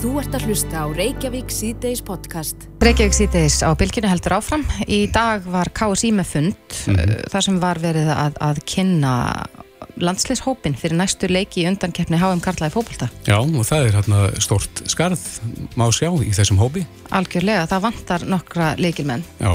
[0.00, 2.62] Þú ert að hlusta á Reykjavík C-Days podcast.
[2.80, 4.62] Reykjavík síðdeis á bylginu heldur áfram.
[4.88, 9.12] Í dag var KSI með fund mm þar sem var verið að, að kynna
[10.00, 13.10] landsliðshópin fyrir næstu leiki í undankeppni HM Karla í fókbalta.
[13.28, 15.28] Já, og það er hérna stort skarð,
[15.76, 16.86] má sjá, í þessum hópi.
[17.12, 19.28] Algjörlega, það vantar nokkra leikilmenn.
[19.36, 19.52] Já,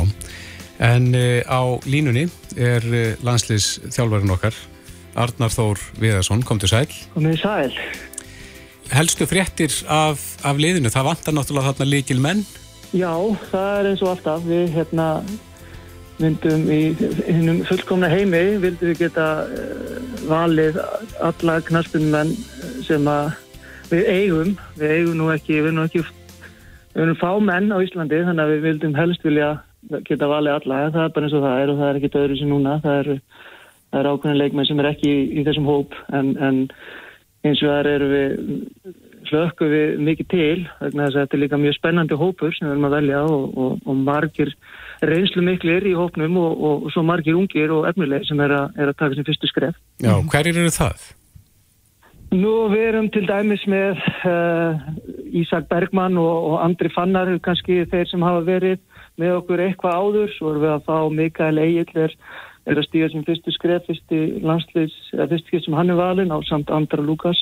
[0.94, 4.66] en uh, á línunni er uh, landsliðsþjálfarinn okkar,
[5.18, 6.90] Arnar Þór Viðarsson, kom til sæl.
[7.18, 7.72] Komið sæl.
[8.94, 12.44] Helstu fréttir af, af liðinu, það vantar náttúrulega þarna leikil menn.
[12.96, 13.12] Já,
[13.50, 14.44] það er eins og alltaf.
[14.46, 15.08] Við hérna
[16.22, 16.82] myndum í
[17.26, 19.96] hinnum fullkomna heimi vildum við geta uh,
[20.30, 20.78] valið
[21.26, 22.36] alla knaspunumenn
[22.88, 23.10] sem
[23.92, 24.54] við eigum.
[24.80, 26.06] Við eigum nú ekki, við erum nú ekki,
[26.94, 29.56] við erum fá menn á Íslandi þannig að við vildum helst vilja
[30.08, 30.86] geta valið alla.
[30.94, 32.78] Það er bara eins og það er og það er ekki öðru sem núna.
[32.86, 33.18] Það eru
[33.96, 36.62] er ákveðin leikmenn sem er ekki í, í þessum hóp en, en
[37.46, 38.32] eins og þar eru við
[39.26, 42.74] hlökkum við mikið til vegna þess að þetta er líka mjög spennandi hópur sem við
[42.76, 44.54] erum að velja og, og, og margir
[45.06, 48.92] reynslu miklir í hópnum og, og svo margir ungir og efnileg sem er að, er
[48.92, 49.78] að taka sem fyrstu skref.
[50.04, 51.06] Já, hverjir eru það?
[52.36, 54.82] Nú við erum til dæmis með uh,
[55.38, 58.82] Ísak Bergmann og Andri Fannar kannski þeir sem hafa verið
[59.22, 62.16] með okkur eitthvað áður, svo erum við að fá Mikael Egil er
[62.66, 66.34] er að stíga sem fyrstu skref, fyrstu landsliðs, eða fyrstu skref sem hann er valin
[66.34, 67.40] á samt Andra Lukas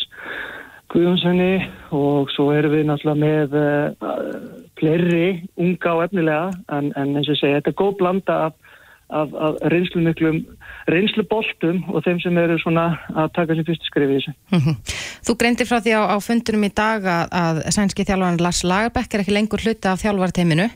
[0.94, 1.54] Guðjónssoni
[1.96, 4.44] og svo erum við náttúrulega með uh,
[4.78, 5.26] fleiri
[5.58, 8.78] unga og efnilega en, en eins og segja, þetta er góð blanda af,
[9.10, 10.44] af, af reynslu miklum
[10.92, 14.36] reynsluboltum og þeim sem eru svona að taka sem fyrstu skref í þessu.
[14.54, 14.96] Mm -hmm.
[15.26, 19.14] Þú greindir frá því á, á fundunum í dag að, að sænski þjálfarinn Lars Lagerbæk
[19.14, 20.70] er ekki lengur hluti af þjálfarteiminu.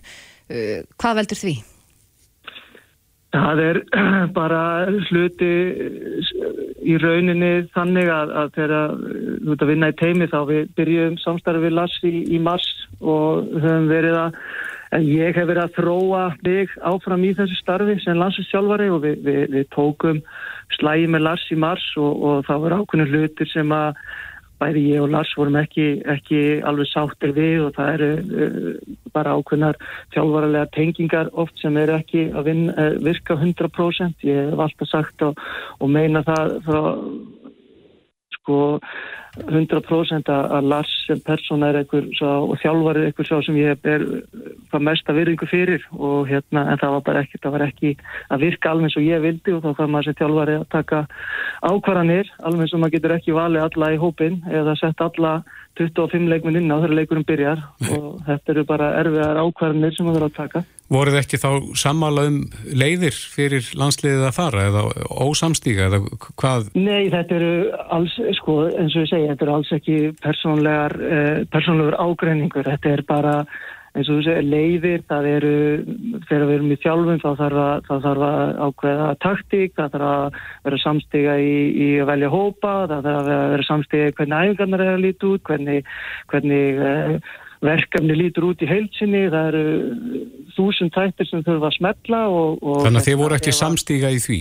[0.50, 1.58] Uh, hvað veldur því?
[3.38, 3.80] Það er
[4.39, 4.61] bara
[5.09, 5.52] hluti
[6.88, 11.19] í rauninni þannig að, að þegar þú ert að vinna í teimi þá við byrjum
[11.23, 12.67] samstarfi við Lars í, í mars
[13.02, 14.39] og höfum verið að
[15.03, 19.42] ég hef verið að þróa mig áfram í þessu starfi sem landsinsjálfari og við, við,
[19.55, 20.21] við tókum
[20.77, 23.99] slægi með Lars í mars og, og það var ákveðinu hlutir sem að
[24.62, 28.68] bæði ég og Lars vorum ekki, ekki alveg sáttir við og það eru uh,
[29.16, 29.80] bara ákveðnar
[30.16, 34.28] þjálfaralega tengingar oft sem eru ekki að vinna, uh, virka 100%.
[34.28, 35.42] Ég hef alltaf sagt og,
[35.80, 36.82] og meina það frá
[38.47, 38.80] sko
[39.37, 43.85] 100% að Lars sem persóna er einhver svo, og þjálfar er einhver svo sem ég
[43.85, 44.05] er
[44.71, 47.91] hvað mesta virðingu fyrir og hérna en það var bara ekki, það var ekki
[48.33, 50.71] að virka alveg eins og ég vildi og þá fann maður sem þjálfar er að
[50.73, 51.03] taka
[51.61, 55.35] ákvarðanir alveg eins og maður getur ekki valið alla í hópin eða sett alla
[55.77, 57.61] 25 leikminn inn á þegar leikurum byrjar
[57.93, 60.65] og þetta eru bara erfiðar ákvarðanir sem maður er að taka.
[60.87, 62.36] Voruð ekki þá sammála um
[62.71, 64.83] leiðir fyrir landsliðið að fara eða
[65.27, 66.02] ósamstíga eða
[66.39, 66.70] hvað?
[66.80, 67.53] Nei, þetta eru
[67.98, 72.93] alls, sko, eins og ég segi, þetta eru alls ekki persónlegar, eh, persónlegar ágreiningur, þetta
[72.93, 73.33] er bara
[73.97, 75.53] eins og þú segir, leiðir, það eru
[76.27, 80.11] þegar við erum í þjálfum þá þarf að, það þarf að ákveða taktík það þarf
[80.11, 84.45] að vera samstiga í, í að velja hópa, það þarf að vera samstiga í hvernig
[84.45, 85.92] æfingarnar er að líti út hvernig,
[86.31, 89.66] hvernig eh, verkefni lítur út í heilsinni það eru
[90.58, 94.22] þúsund tættir sem þurfa að smetla og, og Þannig að þið voru ekki samstiga í
[94.22, 94.40] því?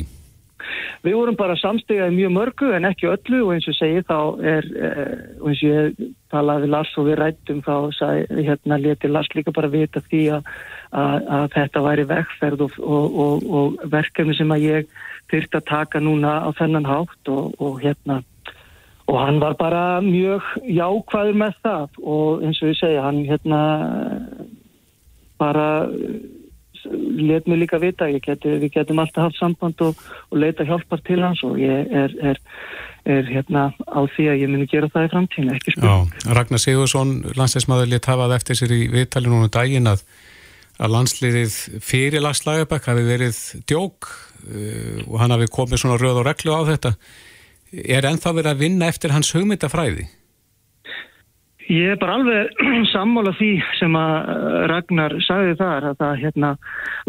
[1.05, 4.19] Við vorum bara samstegað mjög mörgu en ekki öllu og eins og segi þá
[4.53, 9.11] er, eh, og eins og ég talaði Lars og við rættum þá sagði, hérna leti
[9.11, 10.49] Lars líka bara vita því að,
[10.91, 14.97] að, að þetta væri vegferð og, og, og, og verkefni sem að ég
[15.31, 18.23] þurfti að taka núna á þennan hátt og hérna
[19.07, 23.61] og hann var bara mjög jákvæður með það og eins og ég segja hann hérna
[25.39, 25.69] bara
[26.93, 29.99] let mér líka vita, geti, við getum alltaf haft samband og,
[30.31, 32.41] og leita hjálpar til hans og ég er, er,
[33.07, 36.15] er hérna á því að ég muni gera það í framtíðinu, ekki spurning.
[36.39, 40.05] Ragnar Sigursson, landsleismadur, létt hafað eftir sér í viðtali núna um daginn að,
[40.79, 46.29] að landsliðið fyrir lagslagabæk hafi verið djók uh, og hann hafi komið svona röð og
[46.31, 46.97] reglu á þetta.
[47.73, 50.07] Er ennþá verið að vinna eftir hans hugmyndafræði?
[51.67, 52.61] Ég er bara alveg
[52.95, 54.29] sammála því sem að
[54.71, 56.51] Ragnar sagði þar að það hérna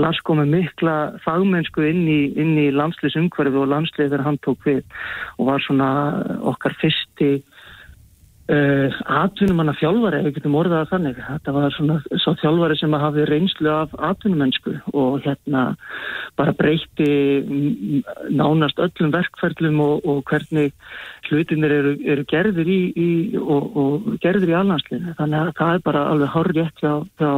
[0.01, 0.95] Lars komið mikla
[1.25, 4.81] fagmennsku inn í, í landsliðsumhverfi og landslið þegar hann tók við
[5.37, 5.91] og var svona
[6.53, 7.31] okkar fyrsti
[8.47, 11.17] Uh, atvinnumanna þjálfari, ef við getum orðað að þannig.
[11.19, 15.63] Þetta var svona svo þjálfari sem hafi reynslu af atvinnumennsku og hérna
[16.39, 17.09] bara breyti
[18.31, 20.71] nánast öllum verkferðlum og, og hvernig
[21.27, 23.09] hlutinir eru, eru gerðir í, í
[23.41, 27.31] og, og gerðir í alhanslinu þannig að það er bara alveg horrið hjá, hjá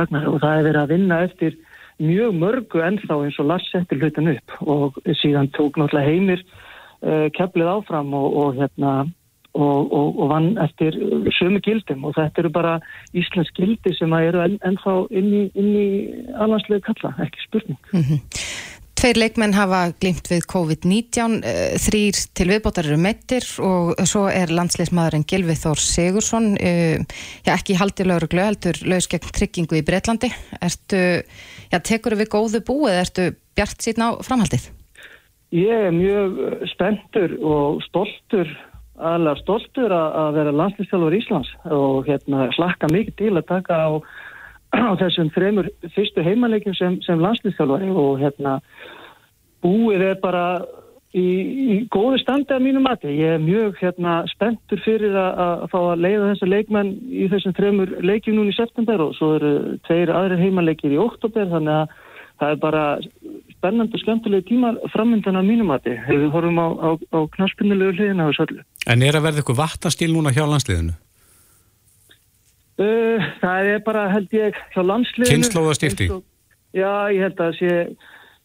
[0.00, 1.60] Ragnar og það er verið að vinna eftir
[1.98, 7.26] mjög mörgu ennþá eins og Lars setti hlutin upp og síðan tók náttúrulega heimir uh,
[7.36, 8.94] keflið áfram og, og hérna
[9.58, 10.96] og, og, og vann eftir
[11.38, 12.78] sömu gildum og þetta eru bara
[13.16, 15.76] Íslands gildi sem eru enn, ennþá inn í, í
[16.38, 17.80] alhanslegu kalla, ekki spurning.
[17.92, 18.20] Mm -hmm.
[18.98, 24.50] Tveir leikmenn hafa glimt við COVID-19, eh, þrýr til viðbótar eru meittir og svo er
[24.50, 26.98] landsleismadurinn Gilvið Þór Sigursson, eh,
[27.46, 30.32] já ekki haldi lauruglu, heldur laus gegn tryggingu í Breitlandi.
[30.58, 31.22] Ertu,
[31.70, 34.66] já tekur við góðu búið, ertu bjart síðan á framhaldið?
[35.54, 38.50] Ég er mjög spenntur og stoltur
[38.98, 43.88] alveg stoltur að vera landslýstjálfur Íslands og hérna slakka mikið til að taka á,
[44.74, 48.58] á þessum þremur fyrstu heimalegjum sem, sem landslýstjálfari og hérna
[49.64, 50.44] búið er bara
[51.16, 53.10] í, í góðu standi að mínu mati.
[53.18, 57.56] Ég er mjög hérna spenntur fyrir að, að fá að leiða þessa leikmenn í þessum
[57.58, 59.54] þremur leikjum núni í september og svo eru
[59.88, 61.96] tveir aðrir heimalegjir í oktober þannig að
[62.38, 62.82] það er bara
[63.56, 65.96] spennand og skemmtilegi tímar framöndan á mínumati.
[66.06, 68.66] Við horfum á, á, á knaspinnilegu hliðina á þessu öllu.
[68.88, 70.94] En er að verða eitthvað vattastíl núna hjá landsliðinu?
[72.78, 75.34] Uh, það er bara, held ég, hjá landsliðinu...
[75.34, 76.08] Kynnslóðastýrti?
[76.76, 77.72] Já, ég held að sé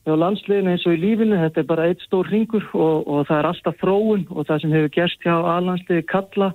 [0.03, 3.39] hjá landsliðinu eins og í lífinu, þetta er bara eitt stór ringur og, og það
[3.39, 6.49] er alltaf fróun og það sem hefur gerst hjá aðlandsliði kalla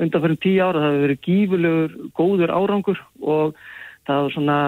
[0.00, 3.56] undan fyrir tíu ára, það hefur verið gífurlegur, góður árangur og
[4.08, 4.58] það er svona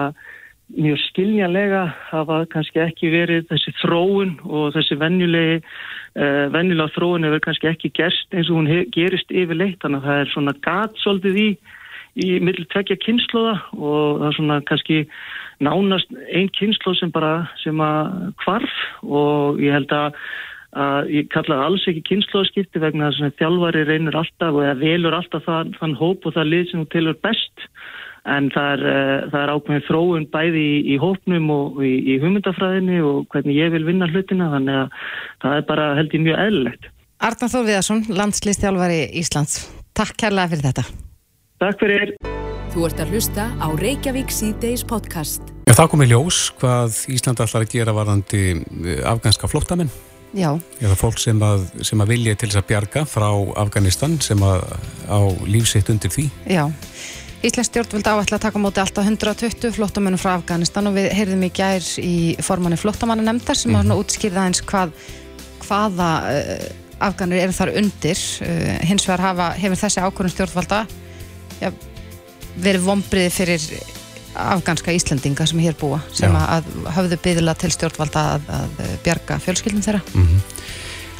[0.77, 7.45] mjög skiljanlega hafa kannski ekki verið þessi þróun og þessi venjulegi uh, venjulega þróun hefur
[7.47, 9.79] kannski ekki gerst eins og hún gerist yfirleitt.
[9.83, 11.47] Þannig að það er svona gatsóldið í
[12.19, 14.97] í middel tvekja kynnslóða og það er svona kannski
[15.63, 17.33] nánast einn kynnslóð sem bara
[17.63, 20.19] sem að kvarf og ég held að,
[20.77, 25.17] að ég kalla það alls ekki kynnslóðskipti vegna þess að þjálfari reynir alltaf og velur
[25.17, 27.67] alltaf þann, þann hóp og það lið sem hún tilur best
[28.23, 32.17] en það er, uh, það er ákveðin þróun bæði í, í hópnum og í, í
[32.23, 34.99] hugmyndafræðinni og hvernig ég vil vinna hlutina þannig að
[35.43, 36.91] það er bara held ég mjög eðlilegt.
[37.23, 39.59] Arnar Þór Viðarsson, landslýstjálfari Íslands.
[39.95, 40.85] Takk kærlega fyrir þetta.
[41.63, 42.15] Takk fyrir.
[42.73, 45.51] Þú ert að hlusta á Reykjavík C-Days podcast.
[45.69, 49.91] Já, það kom í ljós hvað Ísland ætlar að gera varðandi eh, afganska flottamenn.
[50.33, 50.49] Já.
[50.81, 53.27] Eða fólk sem að, sem að vilja til þess að bjarga frá
[53.61, 54.65] Afganistan sem að
[55.05, 56.25] á lífsitt undir því.
[56.49, 56.65] Já.
[57.43, 61.49] Íslands stjórnvöld áætla að taka móti alltaf 120 flottamönnum frá Afganistan og við heyrðum í
[61.51, 63.99] gær í formanni flottamannu nefndar sem mm -hmm.
[63.99, 64.93] útskýrða eins hvað,
[65.65, 66.63] hvaða uh,
[67.03, 68.19] Afganir eru þar undir.
[68.39, 70.85] Uh, hins vegar hafa, hefur þessi ákvörðum stjórnvalda
[71.59, 71.71] ja,
[72.55, 73.61] verið vombriði fyrir
[74.33, 76.39] afganska Íslandinga sem hér búa sem Já.
[76.57, 76.63] að
[76.95, 80.01] hafðu byggðila til stjórnvalda að, að bjarga fjölskyldum þeirra.
[80.13, 80.39] Mm -hmm.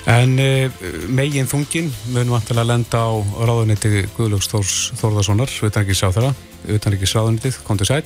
[0.09, 0.67] En e,
[1.07, 3.11] megin þungin munum vantilega að lenda á
[3.47, 6.31] ráðuniti Guðlúks Þórs Þórðarssonar, utanrikis á þeirra,
[6.75, 8.03] utanrikis ráðunitið, kontur sæl.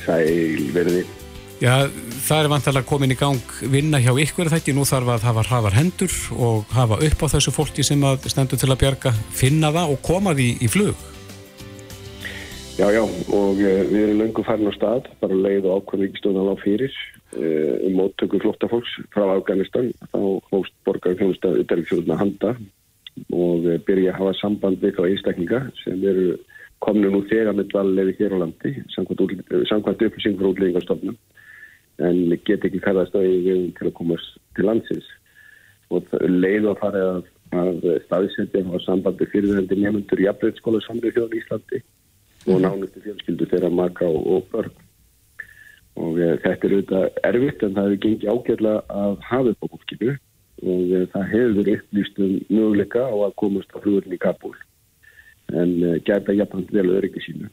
[0.00, 1.02] Sæl verði.
[1.60, 1.90] Já,
[2.24, 5.76] það er vantilega komin í gang vinna hjá ykkur þetta, nú þarf að hafa hraðar
[5.76, 10.00] hendur og hafa upp á þessu fólki sem stendur til að bjarga, finna það og
[10.08, 11.10] koma því í flug.
[12.80, 16.24] Já, já, og e, við erum löngu farin á stað, bara leið og ákvæmlega ekki
[16.24, 19.90] stóðan á fyrir Eh, um móttöku flóttafólks frá Afganistan.
[20.12, 20.20] Þá
[20.50, 22.54] hóst borgar þjónustað utarriksjóðuna handa
[23.30, 26.34] og eh, byrja að hafa samband við þá einstaklinga sem eru
[26.84, 31.16] kominu nú þegar með dvallefi hér á landi samkvæmt upplýsing frá útlýðingarstofnum
[32.04, 35.06] en get ekki ferðast á eigin til að komast til landsins.
[35.94, 41.36] Og leið að fara að, að staðsetja á sambandi fyrirvendir nefnundur í afbreyðskóla samrið þjóðan
[41.36, 41.82] í Íslandi
[42.44, 42.64] og mhm.
[42.66, 44.83] nánustu fjölskyldu þeirra maka og, og börn
[46.00, 49.72] og e, þetta er auðvitað erfitt en það hefur gengið ágjörlega að hafa upp á
[49.74, 50.14] fólkinu.
[50.64, 54.54] Og e, það hefur upplýst um möguleika á að komast á flugurinn í Kabul
[55.54, 57.50] en e, gæta jafnvægt vel öryggi sínu.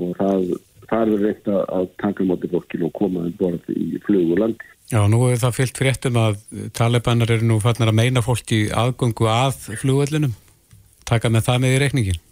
[0.00, 0.52] Og það,
[0.88, 4.72] það er reynt að taka mátti fólkinu og koma um borð í flug og landi.
[4.92, 6.40] Já, nú er það fyllt fréttum að
[6.76, 10.36] talibanar eru nú fannar að meina fólki aðgöngu að flugvellinum.
[11.08, 12.22] Taka með það með í reikningin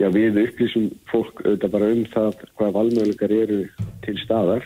[0.00, 3.58] Já, við upplýsum fólk auðvitað bara um það hvað valmöðuleikar eru
[4.06, 4.64] til staðar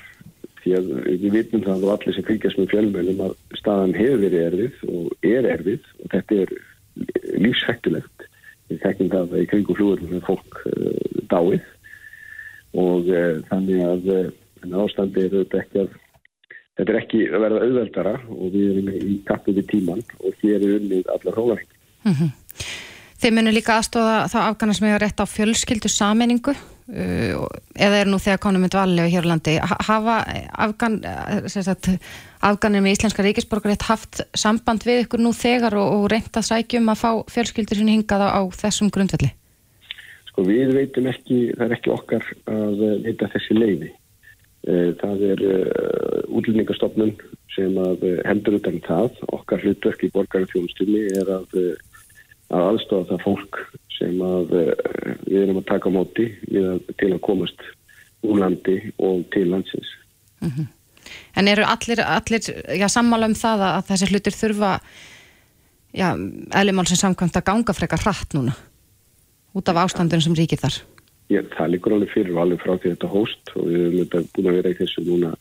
[0.62, 4.46] því að við vitum það og allir sem fylgjast með fjölmjölum að staðan hefur verið
[4.46, 6.54] erfið og er erfið og þetta er
[7.42, 8.26] lífsfættulegt.
[8.66, 11.68] Við þekkjum það í kringu flúðum með fólk uh, dáið
[12.82, 15.94] og uh, þannig að uh, ástandi er auðvitað ekki að
[16.76, 20.58] þetta er ekki að verða auðveldara og við erum í kappu við tíman og hér
[20.58, 21.78] er unnið allar hólarengi.
[22.06, 22.34] Mm -hmm.
[23.16, 28.10] Þeir munu líka aðstóða þá afgana sem hefur rétt á fjölskyldu sammenningu uh, eða er
[28.10, 29.54] nú þegar konum mynd valið á Hjörlandi.
[29.88, 30.18] Hafa
[30.66, 31.96] afgan, uh,
[32.50, 36.48] afganir með íslenska ríkisborgar rétt haft samband við ykkur nú þegar og, og reynt að
[36.50, 39.32] sækjum að fá fjölskyldur sinni hingað á, á þessum grundvelli?
[40.28, 43.94] Sko við veitum ekki, það er ekki okkar að veita þessi leiði.
[45.00, 45.42] Það er
[46.26, 47.12] útlýningastofnun
[47.54, 49.20] sem að hendur utan það.
[49.32, 51.54] Okkar hlutverk í borgarfjónustunni er að
[52.52, 53.60] að aðstofa það fólk
[53.96, 54.70] sem að uh,
[55.26, 57.66] við erum að taka móti að, til að komast
[58.26, 59.92] úr landi og til landsins.
[60.40, 60.66] Mm -hmm.
[61.36, 62.40] En eru allir, allir
[62.80, 64.80] já, sammála um það að þessi hlutir þurfa
[65.96, 68.52] eðlumál sem samkvæmt að ganga frekar hratt núna
[69.56, 70.82] út af ástandun sem ríkir þar?
[71.32, 74.50] Já, það líkur alveg fyrir og alveg frá því þetta hóst og við þetta búin
[74.50, 75.32] að vera í þessu núna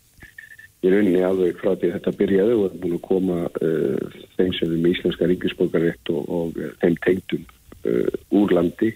[0.86, 4.72] í rauninni alveg frá því þetta byrjaði og er búin að koma uh, þeim sem
[4.72, 7.46] er með íslenska ríkisbókarétt og, og uh, þeim tengdum
[7.90, 8.92] uh, úr landi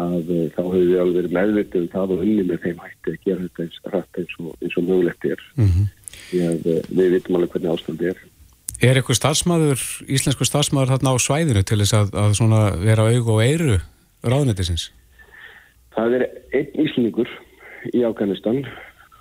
[0.00, 3.14] að uh, þá hefur við alveg verið meðvitið um það og unni með þeim hætti
[3.14, 5.88] að gera þetta eins rætt eins og, eins og mögulegt er mm -hmm.
[6.30, 6.68] því að
[7.00, 8.28] við vitum alveg hvernig ástandi er
[8.80, 13.42] Er eitthvað starfsmæður, íslensku starfsmæður þarna á svæðinu til þess að, að vera aug og
[13.44, 13.74] eiru
[14.24, 14.86] ráðnættisins?
[15.92, 16.24] Það er
[16.56, 17.28] einn íslningur
[17.92, 18.62] í Afganistan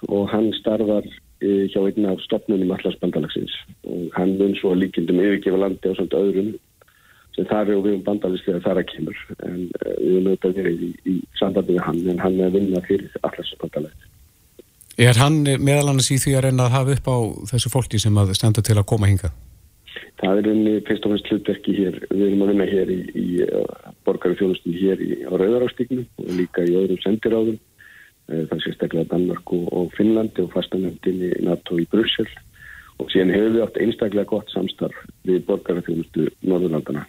[0.08, 3.54] og hann starfar eh, hjá einn af stopnunum allarsbandalagsins
[3.88, 6.52] og hann mun svo líkindum yfirgefa landi á svona öðrum
[7.36, 10.86] sem þar eru við um bandalislega þar að kemur en uh, við höfum auðvitað verið
[10.86, 14.08] í, í sambandi við hann en hann er að vinna fyrir allarsbandalagin.
[15.00, 17.18] Er hann meðal annars í því að reyna að hafa upp á
[17.54, 19.32] þessu fólki sem að stenda til að koma hinga?
[20.20, 23.28] Það er einni fyrst og fyrst hlutverki hér, við erum að vinna hér í, í
[24.04, 27.60] borgaru þjónustum hér í, á Rauðarárstíknu og líka í öðrum sendiráðum,
[28.30, 32.28] það sé stekla Danmark og, og Finnlandi og fastanöndin í NATO í Brussel
[33.00, 37.06] og síðan hefur við átt einstaklega gott samstarf við borgaru þjónustu Norðurlandana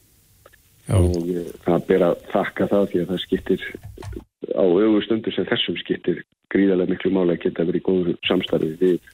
[0.89, 0.97] Já.
[0.97, 3.67] og uh, það ber að þakka það því að það skiptir
[4.57, 9.12] á augustundur sem þessum skiptir gríðarlega miklu mála að geta verið góður samstarfi við,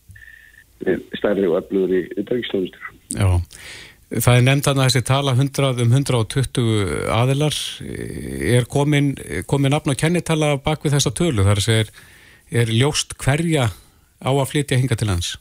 [1.17, 2.89] stærri og öflugur í utryggstónustur.
[3.17, 3.29] Já,
[4.11, 7.57] það er nefnd að þessi tala 100, um 120 aðilar
[8.57, 9.15] er komin,
[9.51, 11.91] komin nafn og kennitala bak við þessa tölu þar er,
[12.63, 13.73] er ljóst hverja
[14.23, 15.35] á að flytja hinga til hans?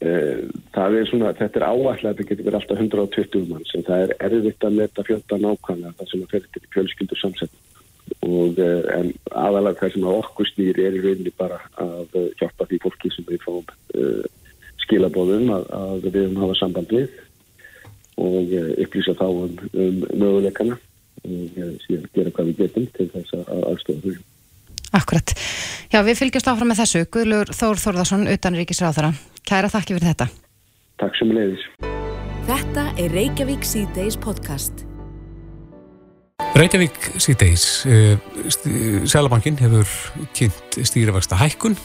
[0.00, 4.06] Eh, það er svona, þetta er áallega þetta getur verið alltaf 120 mann sem það
[4.06, 7.66] er erfitt að leta fjölda nákvæmlega það sem að fyrir til fjölskyldur samsetning
[8.24, 12.70] og eh, en aðalega það sem að okkur snýri er í rauninni bara að hjálpa
[12.70, 13.68] því fólki sem við fáum
[14.84, 17.08] skilabóðum að, að við höfum hafa samband við
[18.20, 20.76] og eh, upplýsa þá um, um möguleikana
[21.24, 24.18] og eh, síðan gera hvað við getum til þess að aðstofa því.
[24.98, 25.34] Akkurat.
[25.92, 27.04] Já, við fylgjast áfram með þessu.
[27.14, 29.12] Guðlur Þór Þórðarsson, utanríkisráðara.
[29.46, 30.28] Kæra þakki fyrir þetta.
[31.00, 31.66] Takk sem leiðis.
[32.50, 34.82] Þetta er Reykjavík C-Days podcast.
[36.58, 37.68] Reykjavík C-Days.
[37.86, 38.16] Eh,
[39.06, 39.94] Sælabankin hefur
[40.34, 41.78] kynnt stýrivægsta hækkun.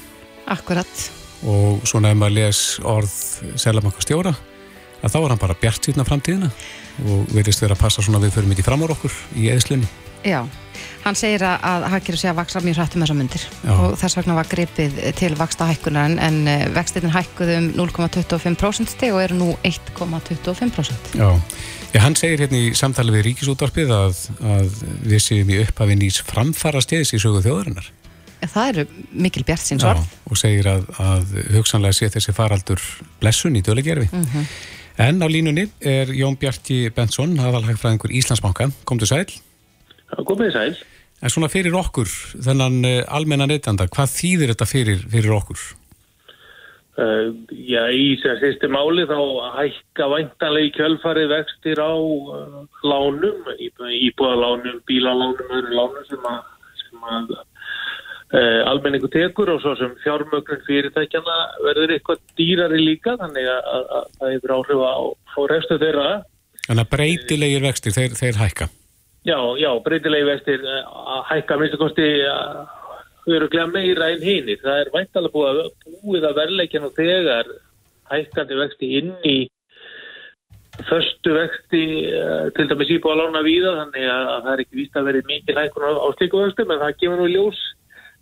[0.50, 3.16] Akkurat og svona ef maður les orð
[3.62, 4.34] Sælabankastjóra
[5.06, 6.50] að þá er hann bara bjart síðan framtíðina
[7.06, 9.90] og verðist verið að passa svona við fyrir mikið fram á okkur í eðslunni
[10.26, 10.40] Já,
[11.04, 13.74] hann segir að hagkýru sé að vaksa mjög hrættum þessar myndir Já.
[13.76, 19.14] og þess vegna var gripið til vaksta hækkunar en, eh, vextitin hækkuði um 0,25% steg
[19.14, 21.30] og eru nú 1,25% Já,
[21.94, 26.18] Já hann segir hérna í samtali við Ríkisútvarpið að, að við séum í upphafinn ís
[26.26, 27.92] framfara steðis í sögu þjóðarinnar
[28.42, 28.86] það eru
[29.26, 32.82] mikil bjart síns orð og segir að, að hugsanlega sé þessi faraldur
[33.22, 34.54] blessun í dölegerfi mm -hmm.
[35.08, 38.72] en á línunni er Jón Bjarki Bensson, aðalhagfræðingur Íslandsbanka.
[38.86, 39.26] Kom til sæl
[40.24, 40.76] komið sæl.
[41.24, 42.12] En svona fyrir okkur,
[42.44, 45.64] þennan uh, almenna neytanda, hvað þýðir þetta fyrir, fyrir okkur?
[46.96, 49.18] Uh, já, í sérstu máli þá
[49.58, 57.10] hækka væntanlega í kjölfarið vextir á uh, lánum, íbúðalánum, bílalánum, öðru lánum sem að, sem
[57.16, 57.34] að
[58.70, 63.86] almenningu tekur og svo sem fjármögnun fyrirtækjana verður eitthvað dýrari líka þannig að
[64.18, 66.08] það hefur áhrif á, á restu þeirra.
[66.66, 68.68] Þannig að breytilegir vextir, þeir, þeir hækka?
[69.26, 70.82] Já, já, breytilegir vextir uh,
[71.16, 72.10] að hækka minnst að kosti
[73.26, 76.98] við erum glemja meira einn hínir það er væntalega búið að búið að verleikjan og
[76.98, 77.52] þegar
[78.12, 79.38] hækkandi vexti inn í
[80.90, 81.84] förstu vexti
[82.58, 85.62] til dæmis íbúið að lána víða þannig að það er ekki víst að verið mikið
[85.62, 87.62] hækkun á, slíku vextum en það gefur nú ljós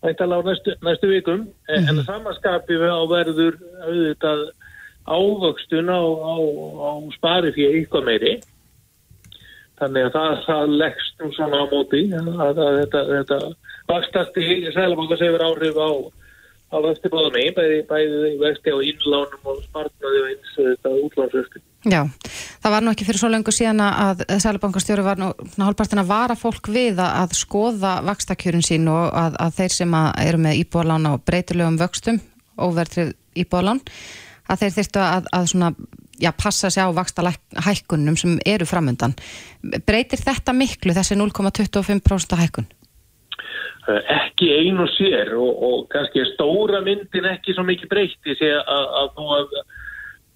[0.04, 1.90] væntalega á næstu, næstu vikum mm -hmm.
[1.90, 3.56] en það samanskapi við á verður
[3.88, 4.42] auðvitað
[5.08, 6.02] ávöxtun á,
[6.34, 6.36] á,
[6.90, 8.34] á spari fyrir eitthvað meiri
[9.80, 13.38] þannig að það, það leggst nú svona á móti að, þetta, þetta
[13.88, 15.92] vakstast í sælumanga sem er áhrif á
[16.74, 21.62] á vexti báðum einn, bæði, bæði vexti á innlánum og smartnaði og eins þetta útlánsvexti.
[21.84, 22.06] Já,
[22.64, 26.38] það var nú ekki fyrir svo lengur síðan að Sælabankastjóri var nú hálfpartin að vara
[26.40, 31.10] fólk við að skoða vakstakjörun sín og að, að þeir sem að eru með íbúðalán
[31.12, 32.22] á breytilegum vöxtum,
[32.56, 33.12] óvertrið
[33.44, 33.84] íbúðalán,
[34.48, 35.74] að þeir þyrstu að, að svona,
[36.24, 39.18] já, passa sig á vakstahækkunum sem eru framöndan.
[39.84, 42.72] Breytir þetta miklu þessi 0,25% hækkun?
[43.92, 48.40] Eh, ekki ein og sér og, og kannski stóra myndin ekki svo mikið breytt ég
[48.40, 49.58] sé að, þó að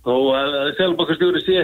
[0.07, 1.63] þó að, selbakastjóri sé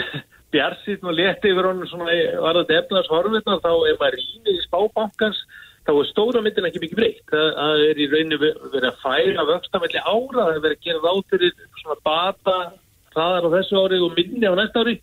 [0.53, 4.65] bjarsinn og leti yfir honum svona var þetta efnars horfirna þá ef maður rýnir í
[4.67, 5.39] spábankans
[5.83, 7.23] þá er stóra myndin ekki mikið breytt.
[7.31, 11.23] Það, er í rauninu verið að færa vöxtamelli ára, það er verið að gera ráð
[11.33, 12.57] fyrir svona bata
[13.13, 14.95] hraðar á þessu ári og minni á næsta ári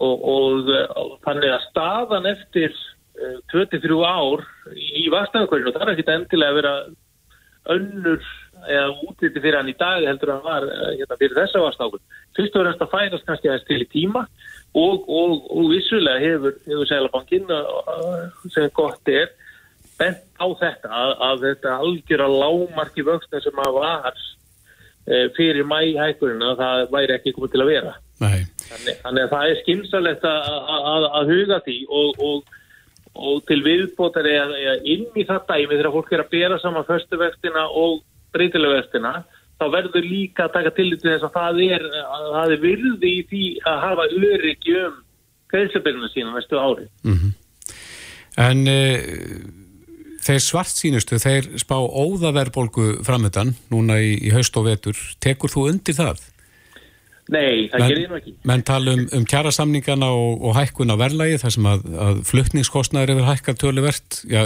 [0.00, 0.70] og, og,
[1.00, 4.44] og þannig að staðan eftir uh, 23 ár
[4.76, 6.74] í vastæðakvörinu, það er ekki endilega að vera
[7.76, 8.30] önnur
[8.68, 12.02] eða útliti fyrir hann í dag heldur að hann var uh, hérna, fyrir þessa vastákun.
[12.36, 14.24] Fyrst og fremst að færast kannski aðeins til í tíma
[14.78, 17.48] og, og vissulega hefur, hefur Sælabankin
[18.54, 19.32] sem gott er
[20.00, 25.66] bent á þetta að, að þetta algjör að lámarki vöxtin sem að var e, fyrir
[25.68, 27.96] mæhækurinn að það væri ekki komið til að vera.
[28.20, 30.48] Þannig, þannig að það er skynsalegt að,
[30.78, 32.56] að, að huga því og, og,
[33.30, 37.66] og til viðbótar er inn í þetta dæmi þegar fólk er að bera saman förstuvextina
[37.82, 38.00] og
[38.34, 39.14] breytilegvextina
[39.60, 41.86] þá verður líka að taka til þess að það er,
[42.34, 44.98] það er virði í því að hafa öryggi um
[45.50, 46.86] greiðsabirna sína næstu ári.
[47.04, 47.32] Mm -hmm.
[48.40, 49.60] En uh,
[50.24, 54.98] þeir svart sínustu, þeir spá óðaverbolgu framöndan núna í, í haust og vetur.
[55.20, 56.22] Tekur þú undir það?
[57.30, 58.34] Nei, það gerir ég ekki.
[58.48, 63.12] Menn tala um, um kjærasamningana og, og hækkun á verðlægi þar sem að, að fluttningskostnaður
[63.14, 64.42] hefur hækkað töluvert, já,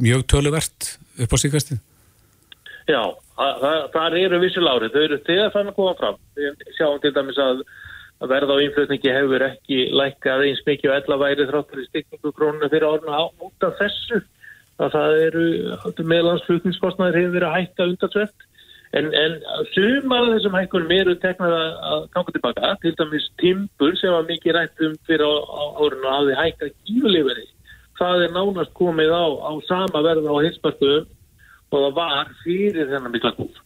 [0.00, 1.82] mjög töluvert upp á síkastið?
[2.90, 3.02] Já,
[3.94, 6.20] það eru vissul árið, þau eru þegar þannig að koma fram.
[6.38, 7.64] Við sjáum til dæmis að,
[8.30, 12.70] verða á innflutningi hefur ekki lækkað eins mikið og ella væri þráttur í stikningu krónu
[12.70, 14.22] fyrir áruna át af þessu.
[14.82, 15.44] Það eru
[16.10, 18.48] meðlandsflutningskostnaður hefur verið að hækka undansvert.
[18.92, 19.38] En, en
[19.72, 24.58] sumar af þessum hækkunum eru teknað að ganga tilbaka, til dæmis timpur sem var mikið
[24.58, 27.46] rætt um fyrir á, á árinu að hafi hækkað gífurleifari.
[27.96, 31.08] Það er nánast komið á, á sama verða á hinspartuðum
[31.72, 33.60] og það var fyrir þennan mikla góð.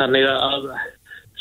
[0.00, 0.68] Þannig að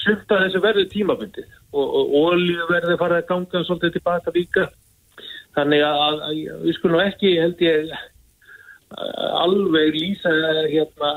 [0.02, 4.66] sumta þessu verður tímabundið og, og olju verður farið að ganga svolítið tilbaka líka.
[5.56, 7.94] Þannig að, að við skulum ekki held ég
[9.42, 10.32] alveg lýsa
[10.68, 11.12] hérna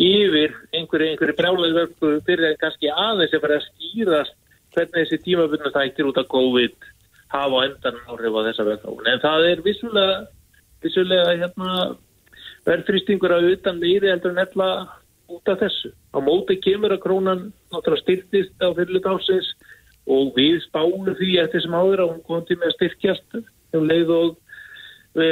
[0.00, 4.34] yfir einhverju, einhverju brjálaðverku fyrir en kannski aðeins að fara að skýrast
[4.74, 6.88] hvernig þessi tímabundna þættir út af COVID
[7.34, 9.10] hafa endan áhrif á þessa verðnáðun.
[9.10, 10.16] En það er vissulega,
[10.84, 11.70] vissulega hérna
[12.68, 14.68] verðfrýstingur að utan meiri heldur en ella
[15.32, 15.92] út af þessu.
[16.12, 19.50] Á móti kemur að krónan náttúrulega styrtist á fyrirlut ásins
[20.04, 23.38] og við spáum því eftir sem áður að hún kom til með að styrkjast
[23.74, 24.34] um leið og
[25.16, 25.26] e,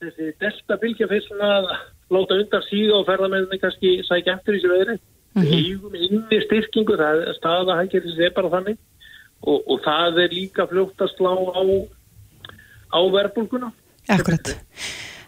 [0.00, 0.78] þessi delta
[1.26, 1.68] svona að
[2.14, 4.98] láta undan síða og ferðarmeðinni kannski sækja eftir þessu veðri.
[5.36, 5.64] Mm -hmm.
[5.68, 8.78] Ígum inni styrkingu, það er staða hæggerðis er bara þannig
[9.42, 11.62] og, og það er líka fljótt að slá á,
[12.96, 13.72] á verðbólkuna.
[14.08, 14.56] Akkurat.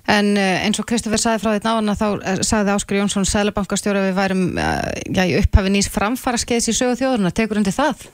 [0.09, 4.15] En eins og Kristoffer sagði frá náðan að þá sagði Áskar Jónsson, sælabankastjóri að við
[4.17, 7.35] værum já, í upphafi nýs framfara skeiðs í sögu þjóðurna.
[7.37, 8.09] Tekur undir það?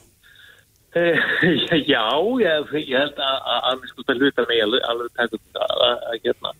[0.94, 1.18] Uh,
[1.92, 2.06] já,
[2.38, 6.52] ég, ég held að mér skuldar hluta mig alveg tekur að geta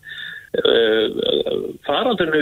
[0.59, 2.41] uh, farandurnu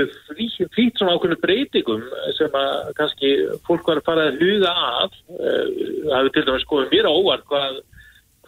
[0.73, 2.01] flýtt svona ákveðinu breytingum
[2.39, 3.33] sem að kannski
[3.67, 7.77] fólk var að fara að huga uh, það hefur til dæmis skoðið mér óvart hvað,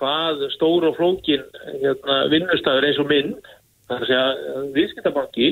[0.01, 1.45] hvað stór og flókin
[1.83, 3.35] hérna, vinnustæður eins og minn
[3.85, 5.49] Það er að segja, viðskiptabanki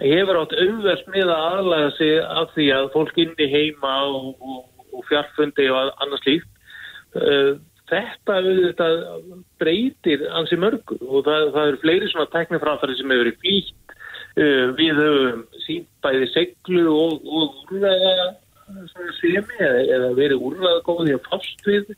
[0.00, 4.86] hefur átt auðvert með að aðlæða sig af því að fólk inni heima og, og,
[4.92, 6.50] og fjarfundi og annars líkt.
[7.90, 9.00] Þetta auðvitað
[9.60, 13.96] breytir ansi mörgu og það, það eru fleiri svona tekniframfæri sem hefur verið flýtt.
[14.78, 18.14] Við höfum sínt bæði seglu og, og úrræða
[19.18, 21.90] semi eða, eða verið úrræða góði að fást við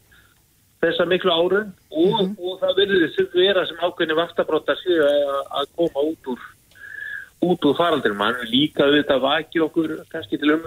[0.82, 2.34] þessa miklu árun og, mm -hmm.
[2.42, 5.06] og það verður vera sem ákveðni vaktabróttar séu
[5.60, 6.40] að koma út úr
[7.42, 10.62] út úr faraldur mann líka auðvitað vaki okkur kannski til um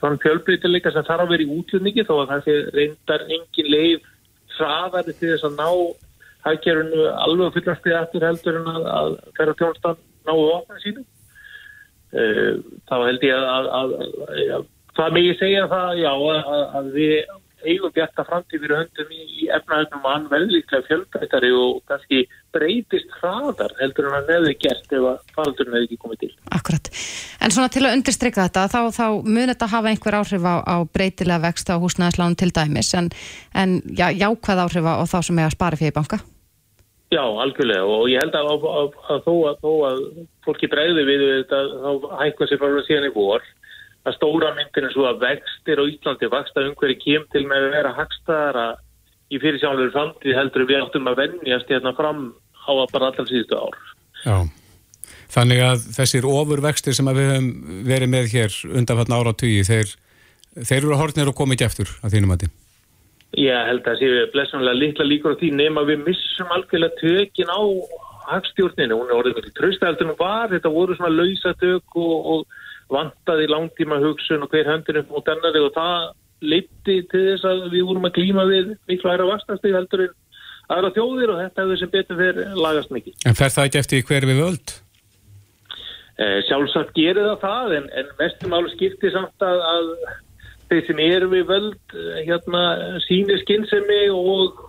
[0.00, 4.08] þann fjölbreytileika sem þarf að vera í útlunningi þó að það sé reyndar engin leið
[4.56, 5.68] hraðari til þess að ná
[6.44, 11.04] hækjarunu alveg fyllast í aftur heldur en að, að ferra tjónstan náðu ofna sínu
[12.88, 13.94] þá held ég að, að,
[14.58, 14.66] að
[14.98, 16.12] það megi segja það já
[16.78, 17.16] að við
[17.68, 22.24] eigum bjarta framtíð fyrir höndum í efnaðunum og hann velvíklega fjölbreytari og kannski
[22.54, 26.30] breytist hraðar heldur en hann hefði gert ef að faraldurinn hefði ekki komið til.
[26.58, 26.90] Akkurat.
[27.44, 30.76] En svona til að undirstrykka þetta, þá, þá mun þetta hafa einhver áhrif á, á
[30.86, 33.10] breytilega vext á húsnæðislánu til dæmis, en,
[33.54, 36.20] en já, jákvæð áhrif á þá sem er að spara fyrir banka?
[37.12, 40.00] Já, algjörlega og ég held að, að, að, að þó, þó að
[40.46, 43.44] fólki breyði við þetta þá hækka sér bara síðan í vor
[44.04, 47.76] að stóra myndin er svo að vextir á Íslandi vaksta umhverju kem til með að
[47.78, 48.66] vera hagstaðara
[49.32, 52.26] í fyrirsjánlegur framtíð heldur við áttum að vennjast hérna fram
[52.64, 53.78] á að bara allar síðustu ár.
[54.24, 54.36] Já,
[55.32, 57.48] þannig að þessir ofurvextir sem við hefum
[57.88, 59.96] verið með hér undanfatna ára tugi, þeir,
[60.60, 62.54] þeir eru að hortnir og komið ekki eftir að þínum að því?
[63.40, 67.62] ég held að séu blessunlega litla líkur á því nema við missum algjörlega tökin á
[68.30, 72.60] hagstjórninu, hún er orðið miklu tröstaðaldunum var, þetta voru svona lausatök og, og
[72.92, 76.12] vantaði langtíma hugsun og hver höndinu mot ennari og það
[76.44, 80.16] leipti til þess að við vorum að klíma við miklu hæra vastastið heldur en
[80.74, 83.16] aðra þjóðir og þetta hefur sem betur fyrir lagast mikið.
[83.28, 84.74] En fer það ekki eftir hver við völd?
[86.14, 89.88] Eh, sjálfsagt gerir það það en, en mestum álu skipti samt að, að
[90.70, 92.62] þeir sem eru við völd eh, hérna
[93.08, 94.62] sínir skinnsemi og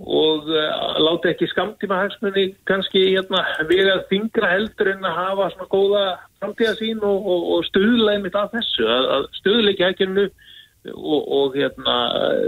[0.00, 5.68] og uh, láta ekki skamtíma hagsmunni kannski hérna, vegað þingra heldur en að hafa svona
[5.74, 6.04] góða
[6.40, 10.26] framtíðasín og, og, og stuðla einmitt af þessu að, að stuðla ekki hækjörnu
[10.94, 11.96] og, og hérna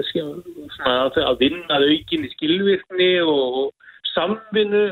[0.08, 0.94] svona,
[1.28, 3.74] að vinna aukin í skilvirkni og
[4.14, 4.84] samvinnu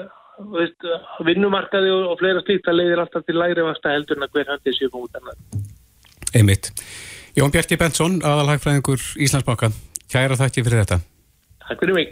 [0.53, 0.89] veist,
[1.25, 4.77] vinnumarkaði og fleira slíkt það leiðir alltaf til læri vasta heldur en að hver handi
[4.77, 5.41] séu út annar
[6.31, 6.71] Einmitt.
[7.35, 9.73] Jón Bjarki Bensson, aðalhagfræðingur Íslandsbanka.
[10.11, 11.01] Kæra þakki fyrir þetta
[11.71, 12.09] Takk fyrir mig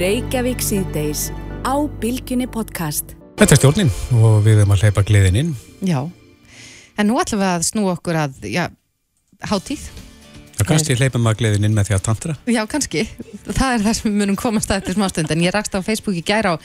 [0.00, 1.26] Reykjavík síðdeis
[1.60, 3.10] á Bilginni podcast.
[3.36, 5.50] Þetta er stjórnin og við erum að hleypa gleðin inn.
[5.84, 5.98] Já,
[6.96, 8.62] en nú ætlum við að snú okkur að, já,
[9.44, 9.84] hátíð.
[10.56, 12.38] Það kannski hleypum að gleðin inn með því að tantra.
[12.48, 13.04] Já, kannski.
[13.50, 16.16] Það er það sem við munum komast að eftir smástund, en ég rakst á Facebook
[16.16, 16.62] í gæra á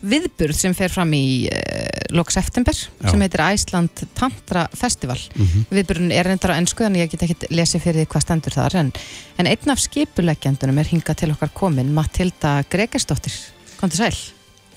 [0.00, 3.10] viðburð sem fer fram í uh, lok september Já.
[3.10, 5.66] sem heitir Æsland Tantra Festival mm -hmm.
[5.70, 8.76] viðburðun er reyndar á ennsku þannig ég get ekki lesið fyrir því hvað stendur þar
[8.76, 8.92] en,
[9.38, 13.34] en einn af skipuleggjandunum er hingað til okkar komin Matilda Gregersdóttir
[13.80, 14.16] kom til sæl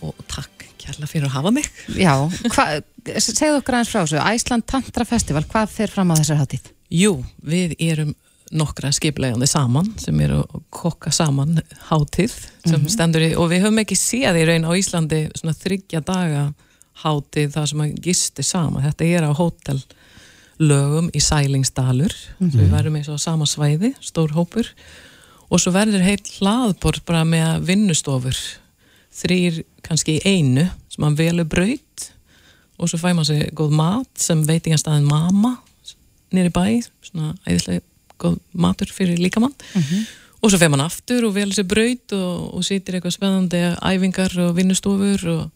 [0.02, 2.16] og takk kærlega fyrir að hafa mig Já,
[3.18, 6.72] segðu okkur aðeins frá þessu Æsland Tantra Festival, hvað fer fram á þessar hátíð?
[6.92, 8.16] Jú, við erum
[8.52, 12.90] nokkra skiplegandi saman sem eru að kokka saman hátíð sem mm -hmm.
[12.90, 16.54] stendur í og við höfum ekki séð í raun á Íslandi svona þryggja daga
[17.04, 22.60] hátíð það sem að gisti sama þetta er á hótellögum í Sælingsdalur mm -hmm.
[22.60, 24.68] við verðum eins og sama svæði, stór hópur
[25.50, 28.38] og svo verður heilt hlaðbort bara með vinnustofur
[29.12, 32.12] þrýr kannski í einu sem hann velur braut
[32.78, 35.58] og svo fæ maður sér góð mat sem veitingastæðin Mama
[36.32, 37.82] nýri bæ, svona æðislega
[38.22, 40.06] góð matur fyrir líkamann mm -hmm.
[40.42, 44.38] og svo fer mann aftur og velur sér braut og, og sýtir eitthvað spennandi æfingar
[44.40, 45.50] og vinnustofur og,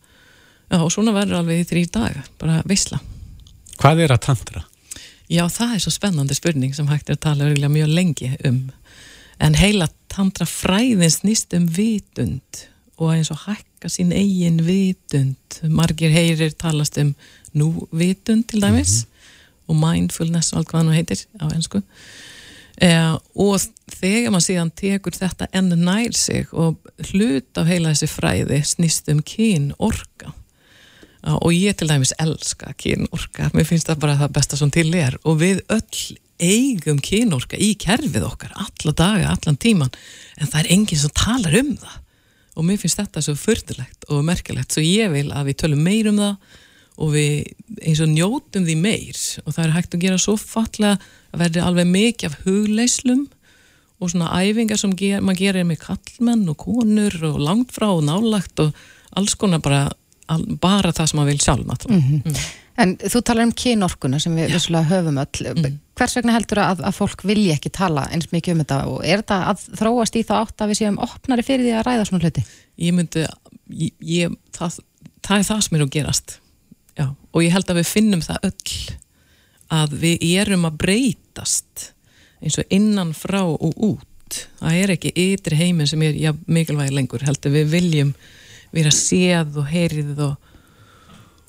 [0.70, 3.00] já, og svona verður alveg í þrý dag bara veisla
[3.78, 4.64] Hvað er að tantra?
[5.30, 8.72] Já, það er svo spennandi spurning sem hægt er að tala mjög lengi um
[9.40, 16.14] en heila tantra fræðins nýst um vitund og eins og hækka sín eigin vitund margir
[16.14, 17.16] heyrir talast um
[17.56, 19.68] nú vitund til dæmis mm -hmm.
[19.68, 21.82] og mindfulness og allt hvað hann heitir á ennsku
[22.84, 26.76] Eh, og þegar maður síðan tekur þetta enn nær sig og
[27.12, 30.34] hlut af heila þessi fræði snýst um kyn orka
[31.24, 34.74] eh, og ég til dæmis elska kyn orka, mér finnst það bara það besta sem
[34.76, 35.16] til er.
[35.24, 39.96] Og við öll eigum kyn orka í kerfið okkar alla daga, allan tíman.
[40.36, 41.96] En það er enginn sem talar um það.
[42.56, 44.76] Og mér finnst þetta svo fördulegt og merkilegt.
[44.76, 46.60] Svo ég vil að við tölum meir um það
[46.96, 47.46] og við
[47.84, 51.00] eins og njótum því meir og það er hægt að gera svo fallega
[51.34, 53.26] að verði alveg mikið af hugleislum
[54.00, 58.04] og svona æfingar sem ger, maður gerir með kallmenn og konur og langt frá og
[58.08, 58.76] nálagt og
[59.16, 59.88] alls konar bara,
[60.32, 62.22] al, bara það sem maður vil sjálf mm -hmm.
[62.26, 62.46] mm.
[62.78, 65.80] En þú talar um kynorkuna sem við höfum öll mm.
[65.96, 69.18] hvers vegna heldur að, að fólk vilji ekki tala eins mikið um þetta og er
[69.24, 72.24] þetta að þróast í þá átt að við séum opnari fyrir því að ræða svona
[72.24, 72.44] hluti?
[72.78, 73.26] Ég myndi,
[73.70, 74.80] ég, ég, það,
[75.24, 76.40] það er það sem er að gerast
[76.96, 78.76] Já, og ég held að við finnum það öll
[79.76, 81.90] að við erum að breytast
[82.44, 86.94] eins og innan frá og út það er ekki ytri heiminn sem er ja, mikilvæg
[86.94, 88.12] lengur, held að við viljum
[88.76, 90.52] vera séð og heyrið og,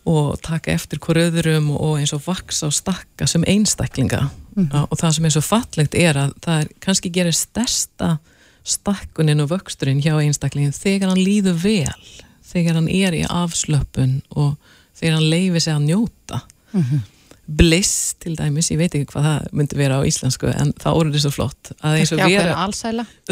[0.07, 4.87] og taka eftir hver öðrum og eins og vaksa og stakka sem einstaklinga mm -hmm.
[4.91, 8.19] og það sem er svo fallegt er að það er, kannski gerir stærsta
[8.65, 12.05] stakkunin og vöxturinn hjá einstaklingin þegar hann líður vel
[12.43, 14.57] þegar hann er í afslöpun og
[14.97, 16.41] þegar hann leiði sig að njóta
[16.73, 17.01] mm -hmm.
[17.47, 21.25] bliss til dæmis, ég veit ekki hvað það myndi vera á íslensku en það orður
[21.25, 22.69] svo flott að eins og vera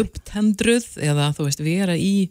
[0.01, 2.29] upptendruð eða þú veist vera í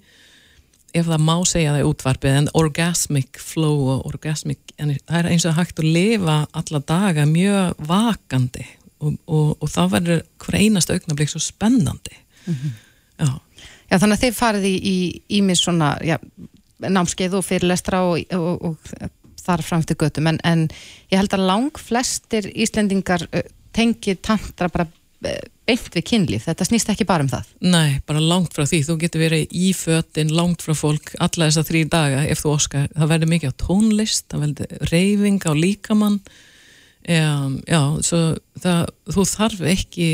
[0.94, 5.30] ef það má segja það í útvarpið en orgasmic flow og orgasmic en það er
[5.32, 8.66] eins og hægt að lifa alla daga mjög vakandi
[9.04, 12.16] og, og, og þá verður hver einast augnablík svo spennandi
[12.46, 12.72] mm -hmm.
[13.26, 13.40] já.
[13.90, 16.18] já þannig að þið farið í ímis svona já,
[16.80, 18.26] námskeið og fyrirlestra og,
[18.62, 18.78] og
[19.44, 20.68] þar fram til göttum en, en
[21.12, 23.28] ég held að lang flestir Íslendingar
[23.74, 24.88] tengi tantra bara
[25.24, 27.52] beint við kynlíf, þetta snýst ekki bara um það.
[27.64, 31.68] Nei, bara langt frá því, þú getur verið í föttin, langt frá fólk alla þessar
[31.70, 36.20] þrý daga ef þú oskar, það verður mikið á tónlist það verður reyfing á líkamann.
[37.04, 37.32] Já,
[37.68, 37.82] já
[38.64, 40.10] það, þú þarf ekki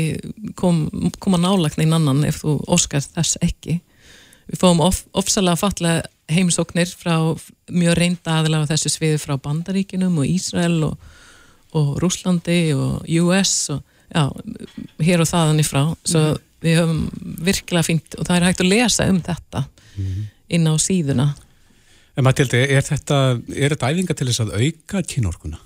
[0.58, 0.80] kom,
[1.22, 3.78] koma nálagn einn annan ef þú óskar þess ekki.
[4.50, 7.16] Við fáum of, ofsalega fatlega heimsóknir frá
[7.70, 11.10] mjög reynda aðilega þessu sviði frá Bandaríkinum og Ísrael og,
[11.76, 14.24] og Rúslandi og US og já,
[15.04, 15.84] hér og þaðan ifrá.
[16.04, 16.44] Svo mm.
[16.64, 17.00] við höfum
[17.46, 19.64] virkilega fínt og það er hægt að lesa um þetta
[19.96, 20.28] mm.
[20.58, 21.30] inn á síðuna.
[22.18, 23.18] En Matildi, er þetta,
[23.54, 25.60] er þetta æfinga til þess að auka kynorkuna?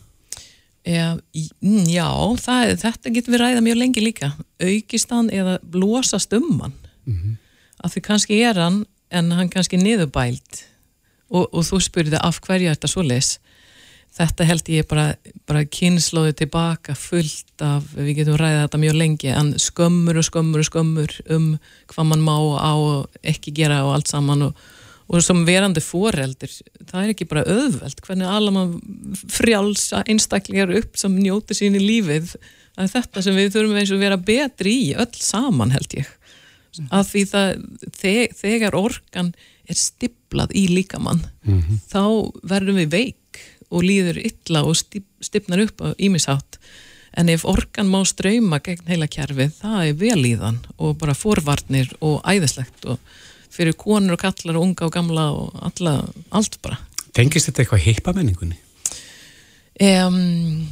[0.85, 1.17] Já,
[1.65, 2.09] mm, já
[2.45, 6.75] það, þetta getur við ræða mjög lengi líka aukist hann eða blósast um hann
[7.07, 7.37] mm -hmm.
[7.81, 10.65] að því kannski er hann en hann kannski niðurbælt
[11.31, 13.37] og, og þú spurði af hverju er þetta svo les
[14.15, 15.09] þetta held ég bara,
[15.49, 20.63] bara kynnslóði tilbaka fullt af, við getum ræðið þetta mjög lengi en skömmur og skömmur
[20.63, 21.51] og skömmur um
[21.91, 24.65] hvað mann má á og ekki gera og allt saman og
[25.05, 26.53] og sem verandi foreldur
[26.89, 28.77] það er ekki bara öðveld hvernig alveg
[29.35, 32.35] frjálsa einstaklingar upp sem njóti sín í lífið?
[32.75, 36.09] Þetta sem við þurfum eins og vera betri í öll saman held ég.
[36.91, 37.67] Að því það
[38.41, 39.35] þegar orkan
[39.69, 41.79] er stiplað í líkamann mm -hmm.
[41.89, 42.05] þá
[42.43, 46.59] verðum við veik og líður illa og stipnar upp á ímisátt
[47.17, 52.21] en ef orkan má ströyma gegn heila kjærfið það er velíðan og bara forvarnir og
[52.27, 52.99] æðislegt og
[53.55, 55.95] fyrir konur og kallar og unga og gamla og alla,
[56.35, 56.81] allt bara.
[57.15, 58.59] Tengist þetta eitthvað heipamenningunni?
[59.83, 60.69] Um,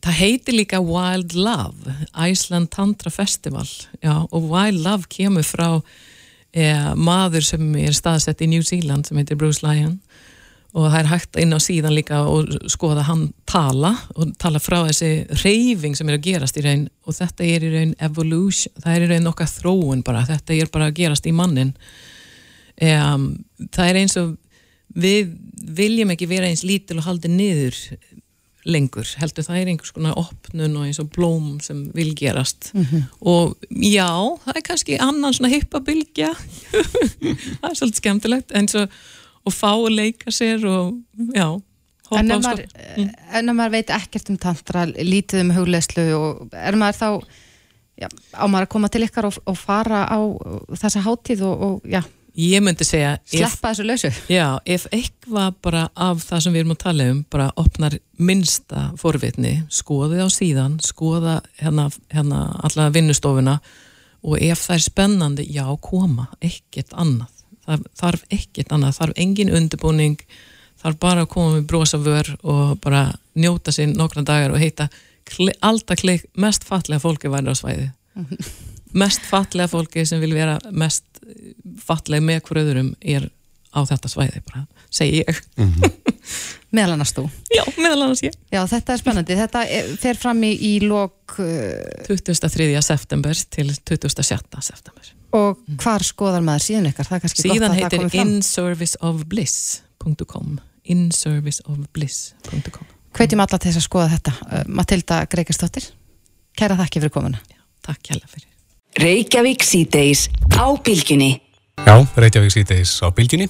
[0.00, 3.68] það heitir líka Wild Love Iceland Tantra Festival.
[4.00, 5.68] Já, og Wild Love kemur frá
[6.56, 9.98] eh, maður sem er staðsett í New Zealand sem heitir Bruce Lyon.
[10.76, 14.82] Og það er hægt inn á síðan líka og skoða hann tala og tala frá
[14.88, 16.88] þessi reyfing sem er að gerast í raun.
[17.08, 20.72] Og þetta er í raun evolution, það er í raun okkar þróun bara, þetta er
[20.72, 21.72] bara að gerast í mannin.
[22.76, 23.30] Um,
[23.72, 24.34] það er eins og
[24.96, 25.34] við
[25.76, 27.76] viljum ekki vera eins lítil og haldi niður
[28.66, 32.82] lengur, heldur það er einhvers konar opnun og eins og blóm sem vil gerast mm
[32.82, 33.02] -hmm.
[33.20, 34.10] og já,
[34.44, 36.32] það er kannski annan svona hippabilgja
[37.60, 38.52] það er svolítið skemmtilegt.
[38.54, 38.88] En svo
[39.46, 40.98] og fá að leika sér og
[41.34, 41.60] já
[42.16, 42.66] en ef, maður,
[42.98, 43.54] mm.
[43.56, 47.08] maður veit ekkert um tantra lítið um hugleðslu og er maður þá
[48.02, 50.18] já, á maður að koma til ykkar og, og fara á
[50.74, 52.02] þessa háttíð og, og já
[52.36, 54.10] ég myndi segja sleppa þessu lausu.
[54.32, 58.90] Já, ef eitthvað bara af það sem við erum að tala um bara opnar minnsta
[59.00, 63.58] forvitni skoðið á síðan skoða hérna, hérna alla vinnustofuna
[64.26, 67.32] og ef það er spennandi, já koma ekkert annað.
[67.66, 70.20] Það þarf ekkert annað, þarf engin undirbúning
[70.82, 74.88] þarf bara að koma með brosa vör og bara njóta sín nokkra dagar og heita
[75.66, 76.04] alltaf
[76.38, 77.88] mest fallega fólki væri á svæði
[79.00, 81.05] mest fallega fólki sem vil vera mest
[81.82, 83.30] fallega með hverjuðurum er
[83.76, 85.42] á þetta svæði bara, segi ég.
[85.58, 85.90] Mm -hmm.
[86.76, 87.24] meðal annars þú.
[87.52, 88.32] Já, meðal annars ég.
[88.52, 89.60] Já, þetta er spennandi, þetta
[90.00, 91.46] fer fram í, í lok uh...
[92.08, 92.82] 23.
[92.82, 94.20] september til 27.
[94.60, 95.04] september.
[95.36, 97.06] Og hvar skoðar maður síðan ykkar?
[97.34, 100.48] Síðan heitir inserviceofbliss.com
[100.86, 104.32] inserviceofbliss.com Hvetjum alla til þess að skoða þetta.
[104.46, 105.84] Uh, Matilda Greikersdóttir
[106.56, 107.38] Kæra þakki fyrir komuna.
[107.50, 108.55] Já, Takk kæra fyrir
[108.96, 110.22] Reykjavík síðdeis
[110.56, 111.34] á bylginni
[111.84, 113.44] Já, Reykjavík síðdeis á bylginni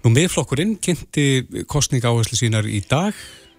[0.00, 3.12] Nú miðflokkurinn kynnti kostninga áherslu sínar í dag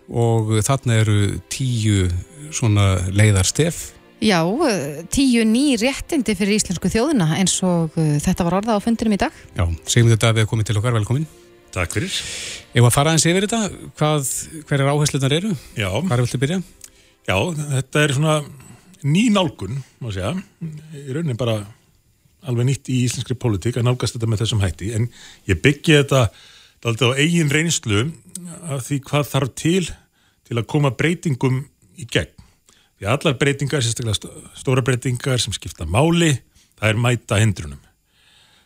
[0.10, 1.18] og þarna eru
[1.54, 2.08] tíu
[2.50, 3.92] svona leiðarstef
[4.26, 8.84] Já, eh, tíu ný réttindi fyrir íslensku þjóðina eins og uh, þetta var orða á
[8.84, 9.32] fundinum í dag.
[9.56, 11.24] Já, segjum þetta að við komum til okkar, velkomin.
[11.72, 12.18] Takk fyrir.
[12.76, 14.34] Ef að fara eins yfir þetta, hvað,
[14.68, 15.54] hver er áhersluðnar eru?
[15.72, 15.88] Já.
[15.94, 16.60] Hvað er viltu byrja?
[17.30, 17.38] Já,
[17.78, 18.36] þetta er svona
[19.06, 20.34] ný nálgun, má segja,
[20.96, 21.62] í raunin bara
[22.50, 25.10] alveg nýtt í íslenskri politík að nálgast þetta með þessum hætti, en
[25.50, 26.28] ég byggi þetta
[26.88, 28.06] alltaf á eigin reynslu
[28.72, 29.90] af því hvað þarf til
[30.48, 31.66] til að koma breytingum
[32.00, 32.40] í gegn
[33.00, 36.34] Því allar breytingar, sérstaklega stóra breytingar sem skipta máli,
[36.76, 37.80] það er mæta hindrunum.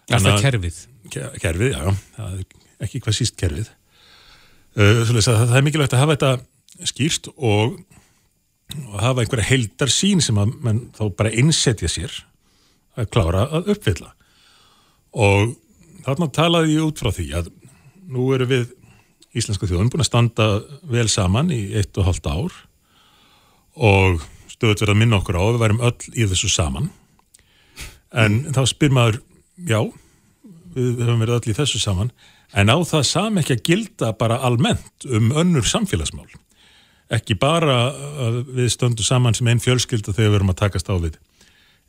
[0.10, 0.80] Það kerfið?
[1.14, 1.92] Kerfið, já,
[2.82, 3.70] ekki hvað síst kerfið.
[4.74, 7.78] Uh, það er mikilvægt að hafa þetta skýrst og,
[8.90, 12.14] og hafa einhverja heldar sín sem að mann þá bara einsetja sér
[13.00, 14.14] að klára að uppfylla.
[15.14, 15.56] Og
[16.06, 17.52] þarna talaði ég út frá því að
[18.14, 18.72] nú eru við
[19.34, 20.48] Íslenska þjóðun búin að standa
[20.86, 22.58] vel saman í eitt og halvt ár
[23.74, 26.92] og stöðut verið að minna okkur á að við værim öll í þessu saman.
[28.14, 29.18] En þá spyr maður
[29.58, 29.80] já,
[30.76, 32.14] við höfum verið öll í þessu saman.
[32.54, 36.30] En á það sam ekki að gilda bara almennt um önnur samfélagsmál
[37.12, 37.78] ekki bara
[38.48, 41.20] við stöndum saman sem einn fjölskylda þegar við erum að takast á við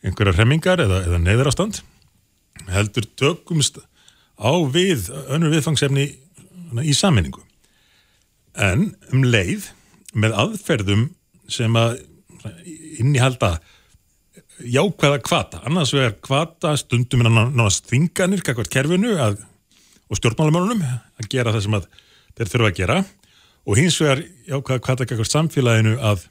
[0.04, 1.80] einhverjar hemmingar eða, eða neyðrastand
[2.70, 3.78] heldur tökumst
[4.38, 6.08] á við önnur viðfangsefni
[6.82, 7.42] í saminningu
[8.54, 9.70] en um leið
[10.14, 11.08] með aðferðum
[11.50, 11.98] sem að
[13.00, 13.56] innihalda
[14.64, 19.40] jákvæða kvata, annars vegar kvata stundum innan náttúrulega þinganir kakvart kerfinu að,
[20.06, 21.88] og stjórnmálamörunum að gera það sem að
[22.34, 22.98] þeir þurfa að gera
[23.64, 26.26] og hins vegar jákvæða kvata kakvart samfélaginu að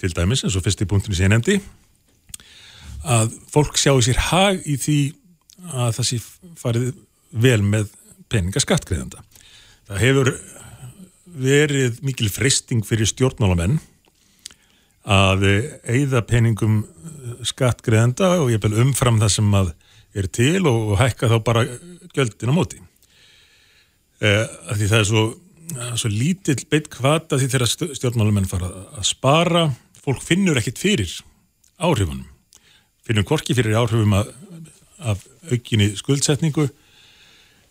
[0.00, 1.60] til dæmis eins og fyrsti punktinu sem ég nefndi
[3.06, 4.98] að fólk sjáu sér hag í því
[5.72, 6.20] að það sé
[6.58, 6.88] farið
[7.36, 7.90] vel með
[8.32, 9.22] peninga skattgreðanda.
[9.86, 10.32] Það hefur
[11.36, 13.78] verið mikil freysting fyrir stjórnmálamenn
[15.06, 15.44] að
[15.86, 16.80] eigða peningum
[17.46, 19.72] skattgreðanda og ég bel umfram það sem að
[20.16, 21.64] er til og, hækka þá bara
[22.16, 22.80] göldin á móti.
[24.24, 25.24] Eh, því það er svo,
[25.98, 29.66] svo lítill beitt kvata því þegar stjórnmálamenn fara að spara,
[30.04, 31.12] fólk finnur ekkit fyrir
[31.82, 32.26] áhrifunum.
[33.06, 34.30] Finnur korki fyrir áhrifum af,
[34.98, 36.66] af aukinni skuldsetningu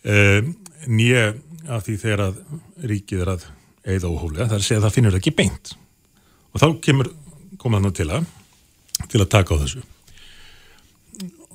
[0.04, 0.46] eh,
[0.86, 1.34] nýja
[1.72, 2.40] af því þegar að
[2.92, 3.46] ríkið er að
[3.86, 5.72] eigða óhólega, það er að segja að það finnur ekki beint.
[6.52, 7.10] Og þá kemur
[7.60, 8.28] koma þannig til að
[9.12, 9.82] til að taka á þessu.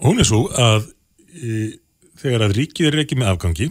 [0.01, 0.89] Hún er svo að
[1.33, 1.71] e,
[2.21, 3.69] þegar að ríkið er ekki með afgangi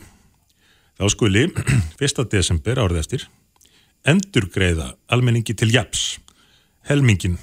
[1.01, 1.47] þá skuli
[2.05, 2.25] 1.
[2.33, 3.29] desember árið eftir
[4.09, 6.19] endur greiða almenningi til japs
[6.89, 7.39] helmingin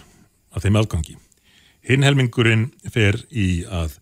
[0.53, 1.17] af þeim afgangi
[1.87, 3.97] hinn helmingurinn fer í að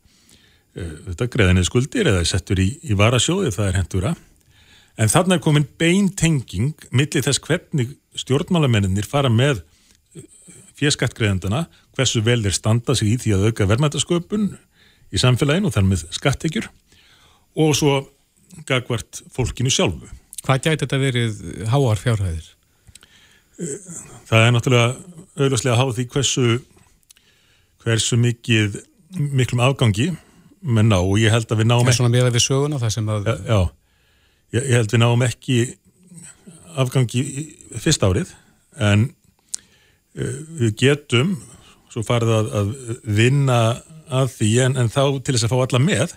[0.76, 4.24] e, þetta greiðanir skuldir eða settur í, í varasjóði það er hendur að
[5.00, 9.64] en þarna er komin beintenging millir þess hvernig stjórnmálamennir fara með
[10.76, 11.66] fjerskattgreðandana,
[11.96, 14.50] hversu vel þeir standa sig í því að auka verðmættasköpun
[15.16, 16.68] í samfélaginu og þar með skattekjur
[17.64, 17.94] og svo
[18.68, 20.10] gagvart fólkinu sjálfu.
[20.46, 21.40] Hvað gæti þetta verið
[21.72, 22.50] háar fjárhæðir?
[24.28, 24.90] Það er náttúrulega
[25.36, 26.46] auðvarslega að háða því hversu
[27.86, 28.80] hversu mikið
[29.16, 30.10] miklum afgangi
[30.66, 32.94] menn ná og ég held að við náum er svona með að við söguna það
[32.96, 33.28] sem að...
[33.28, 33.60] Já, já
[34.56, 35.60] ég, held við náum ekki
[36.76, 37.24] afgangi
[37.82, 38.34] fyrst árið
[38.82, 39.08] en
[40.18, 41.36] uh, við getum
[41.94, 42.74] svo farið að, að
[43.22, 43.60] vinna
[44.12, 46.16] að því en, en þá til þess að fá alla með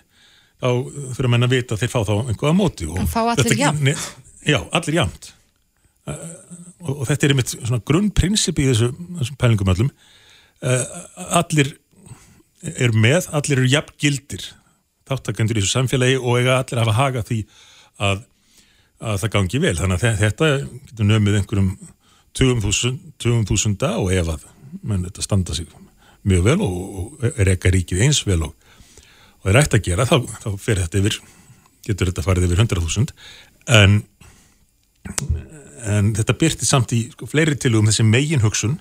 [0.59, 0.69] þá
[1.15, 4.07] þurfum við að vita að þeir fá þá einhverja móti En fá allir jafnt?
[4.47, 4.97] Já, allir
[6.09, 6.15] uh,
[6.79, 9.91] og, og þetta er einmitt svona grunnprinsip í þessu, þessum pælingum öllum.
[10.59, 10.83] Uh,
[11.39, 11.73] allir
[12.59, 14.49] er með, allir eru jafn gildir
[15.09, 17.39] þáttakendur í þessu samfélagi og eiga allir að hafa haga því
[18.09, 18.23] að,
[18.99, 19.75] að það gangi vel.
[19.79, 20.51] Þannig að þetta
[20.91, 21.71] getur nömið einhverjum
[22.37, 24.49] 20.000 20 og ef að
[24.85, 25.69] menn þetta standa sig
[26.27, 28.68] mjög vel og, og er ekki ríkið eins vel og,
[29.39, 31.19] og er ætti að gera þá, þá fer þetta yfir
[31.87, 33.13] getur þetta farið yfir 100.000
[33.79, 34.01] en
[35.87, 38.77] en þetta byrti samt í sko, fleiri tilugum þessi megin hugsun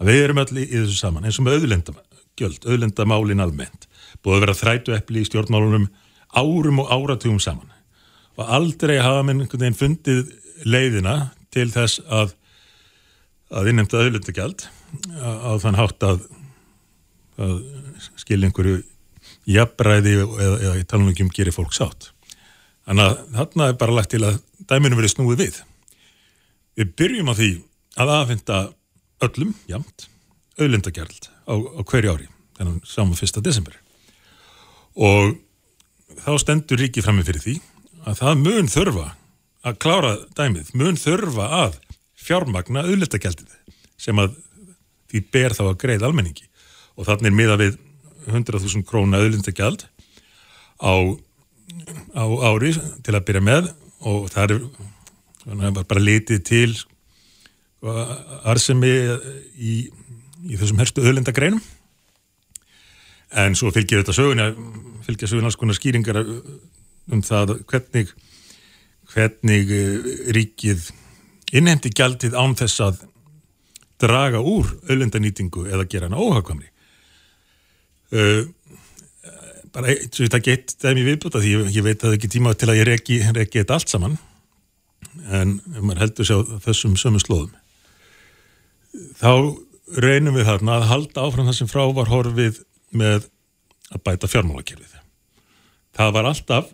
[0.00, 3.86] að við erum allir í þessu saman eins og með auðlendagjöld, auðlendamálin almennt.
[4.22, 5.86] Búið að vera þrætu eppli í stjórnmálunum
[6.36, 7.70] árum og áratugum saman.
[8.36, 10.34] Og aldrei hafa minn einhvern veginn fundið
[10.68, 11.16] leiðina
[11.54, 12.36] til þess að
[13.56, 14.66] að innnemta auðlundagjald
[15.22, 16.24] á þann hátt að,
[17.38, 17.60] að
[18.18, 18.80] skilja einhverju
[19.46, 22.10] jafnræði eða, eða í talunum gerir fólk sátt.
[22.86, 24.38] Þannig að þarna er bara lagt til að
[24.70, 25.60] dæminu verið snúið við.
[26.76, 27.50] Við byrjum á því
[27.96, 28.60] að aðfinda
[29.26, 30.08] öllum, jamt,
[30.60, 32.28] auðlundagjald á, á hverju ári,
[32.58, 33.76] þannig saman fyrsta desember.
[34.96, 35.36] Og
[36.22, 37.56] þá stendur ríkið fram með fyrir því
[38.06, 39.06] að það mun þurfa
[39.66, 41.78] að klára dæmið, mun þurfa að
[42.26, 43.56] fjármagna auðlitagjaldið
[44.00, 44.36] sem að
[45.10, 46.46] því ber þá að greið almenningi
[46.96, 47.76] og þannig er miða við
[48.32, 49.86] 100.000 króna auðlitagjald
[50.82, 50.94] á,
[52.14, 52.74] á ári
[53.06, 53.70] til að byrja með
[54.06, 56.70] og það er bara litið til
[58.46, 58.92] arsemi
[59.54, 59.74] í,
[60.46, 61.62] í þessum herstu auðlindagreinum.
[63.36, 64.50] En svo fylgir þetta söguna
[65.06, 68.10] fylgir söguna alls konar skýringar um það hvernig
[69.12, 69.70] hvernig
[70.34, 70.88] ríkið
[71.54, 73.04] innheimti gjaldið án þess að
[74.02, 76.68] draga úr auðlendanýtingu eða gera hana óhagkvamri
[78.14, 78.46] uh,
[79.74, 82.54] bara eins og þetta gett dæmi viðbúta því ég, ég veit að það ekki tíma
[82.54, 83.20] til að ég reki
[83.58, 84.18] þetta allt saman.
[85.32, 87.54] En ef maður heldur sér á þessum sömu slóðum
[89.20, 89.32] þá
[90.02, 92.60] reynum við þarna að halda áfram það sem frá var horfið
[92.96, 93.28] með
[93.94, 94.94] að bæta fjármálakerfið.
[95.96, 96.70] Það var alltaf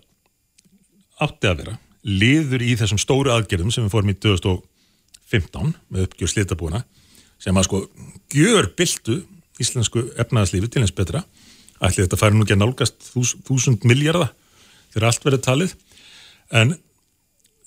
[1.23, 6.33] átti að vera liður í þessum stóru aðgerðum sem við fórum í 2015 með uppgjör
[6.33, 6.83] slitabúina
[7.43, 7.83] sem að sko
[8.33, 9.21] gjör byltu
[9.61, 11.25] íslensku efnaðarslífi til eins betra.
[11.83, 14.33] Ætli þetta færi nú ekki að nálgast þús, þúsund miljardar
[14.93, 15.75] þegar allt verið talið.
[16.53, 16.77] En,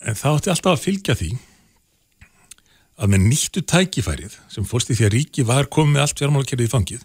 [0.05, 1.31] en það átti alltaf að fylgja því
[2.95, 6.71] að með nýttu tækifærið sem fórst í því að ríki var komið allt fjármálakerfið í
[6.71, 7.03] fangið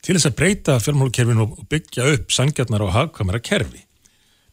[0.00, 3.84] til þess að breyta fjármálakerfinu og byggja upp sangjarnar og hagkamera kerfi.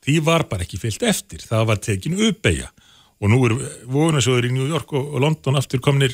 [0.04, 2.70] Því var bara ekki fyllt eftir, það var tekin uppeyja
[3.18, 3.56] og nú er
[3.90, 6.14] vonasjóður í New York og London aftur komnir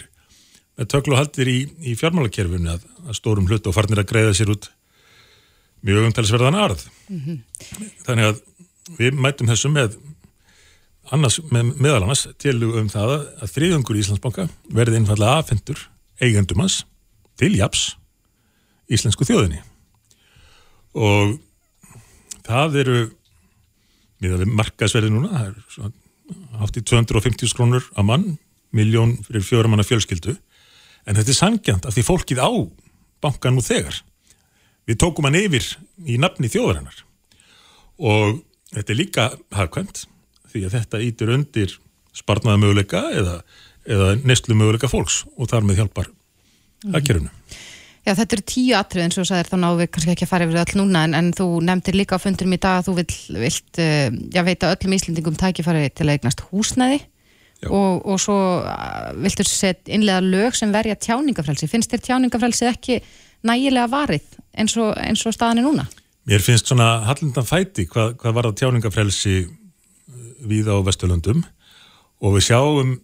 [0.80, 4.54] með töklu haldir í, í fjármálakerfinu að, að stórum hlut og farnir að greiða sér
[4.56, 4.70] út
[5.84, 6.84] mjög umtalsverðan arð.
[8.08, 8.42] Þannig að
[8.98, 9.98] við mætum þessu með,
[11.14, 15.86] annars, með meðal annars til um það að þriðungur í Íslandsbanka verði einfallega afhendur
[16.24, 16.84] eigendum hans
[17.40, 17.94] til japs
[18.92, 19.62] íslensku þjóðinni
[20.94, 21.38] og
[22.46, 22.98] það eru
[24.24, 28.26] við að við markaðsverði núna það er svona hátt í 250 krónur að mann,
[28.76, 30.36] miljón fyrir fjóramanna fjölskyldu
[31.08, 32.52] en þetta er sangjant af því fólkið á
[33.24, 34.00] bankan nú þegar.
[34.88, 35.68] Við tókum hann yfir
[36.06, 37.04] í nafni þjóðarinnar.
[38.04, 38.42] Og
[38.74, 40.06] þetta er líka hafkvæmt
[40.52, 41.78] því að þetta ítir undir
[42.14, 43.38] sparnaða möguleika eða,
[43.90, 46.12] eða neslu möguleika fólks og þar með hjálpar
[46.92, 47.32] aðgerðunum.
[48.04, 50.46] Já, þetta eru tíu atrið eins og sagðir þá náum við kannski ekki að fara
[50.48, 53.20] yfir öll núna en, en þú nefndir líka á fundurum í dag að þú vill,
[53.46, 57.00] vilt uh, já, veita öllum Íslendingum tækifæri til að eignast húsnæði
[57.70, 58.38] og, og svo
[59.24, 61.70] viltur set innlega lög sem verja tjáningafrelsi.
[61.72, 63.00] Finnst þér tjáningafrelsi ekki
[63.48, 64.26] nægilega varið
[64.58, 65.88] eins og, eins og staðan er núna?
[66.30, 69.38] Mér finnst svona hallindan fæti hvað, hvað var það tjáningafrelsi
[70.48, 71.44] við á Vesturlundum
[72.24, 72.96] og við sjáum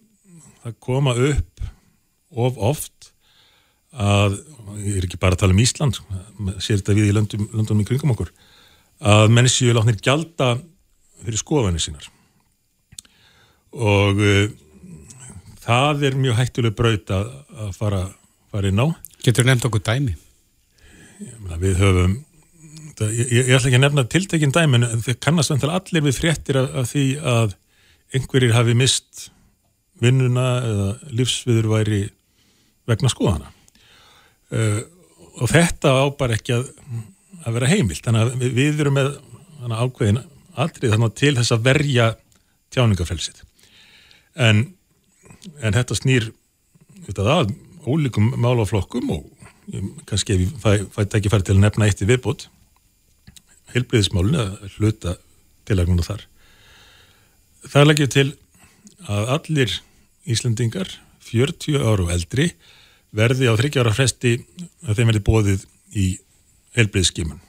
[0.64, 1.64] að koma upp
[2.30, 3.10] of oft
[3.90, 4.38] að,
[4.84, 5.98] ég er ekki bara að tala um Ísland
[6.62, 8.30] sér þetta við í löndum, löndum í kringum okkur
[9.00, 10.54] að menneski látnir gjalda
[11.24, 12.08] fyrir skoðanir sínar
[13.76, 14.48] og uh,
[15.62, 17.30] það er mjög hættuleg braut að,
[17.66, 18.02] að fara,
[18.50, 18.86] fara inn á.
[19.24, 20.16] Getur nefnt okkur dæmi?
[21.60, 22.16] Við höfum
[22.96, 26.60] það, ég, ég ætla ekki að nefna tiltekinn dæmi en það kannast allir við fréttir
[26.60, 27.04] af, af því
[27.34, 27.54] að
[28.16, 29.28] einhverjir hafi mist
[30.00, 32.00] vinnuna eða lífsviður væri
[32.88, 33.52] vegna skoðana.
[34.50, 34.80] Uh,
[35.40, 36.66] og þetta á bara ekki að,
[37.44, 38.02] að vera heimilt.
[38.02, 39.12] Þannig að við, við erum með
[39.70, 40.24] ákveðin
[40.60, 42.08] aldrei þannig til þess að verja
[42.74, 43.44] tjáningafelsið
[44.40, 44.62] en,
[45.60, 46.30] en þetta snýr
[47.10, 47.52] að
[47.88, 49.26] ólíkum málaflokkum og
[50.08, 52.46] kannski ef ég fæ, fæ ekki færi til að nefna eitt í viðbútt
[53.74, 55.14] heilbriðismálinu að hluta
[55.68, 56.24] tilagnuna þar.
[57.70, 58.26] Það leggjum til
[59.10, 59.76] að allir
[60.30, 60.90] Íslandingar
[61.30, 62.50] 40 ára og eldri
[63.16, 64.36] verði á 30 ára fresti
[64.86, 65.66] að þeim verði bóðið
[65.98, 66.06] í
[66.78, 67.40] heilbriðskimun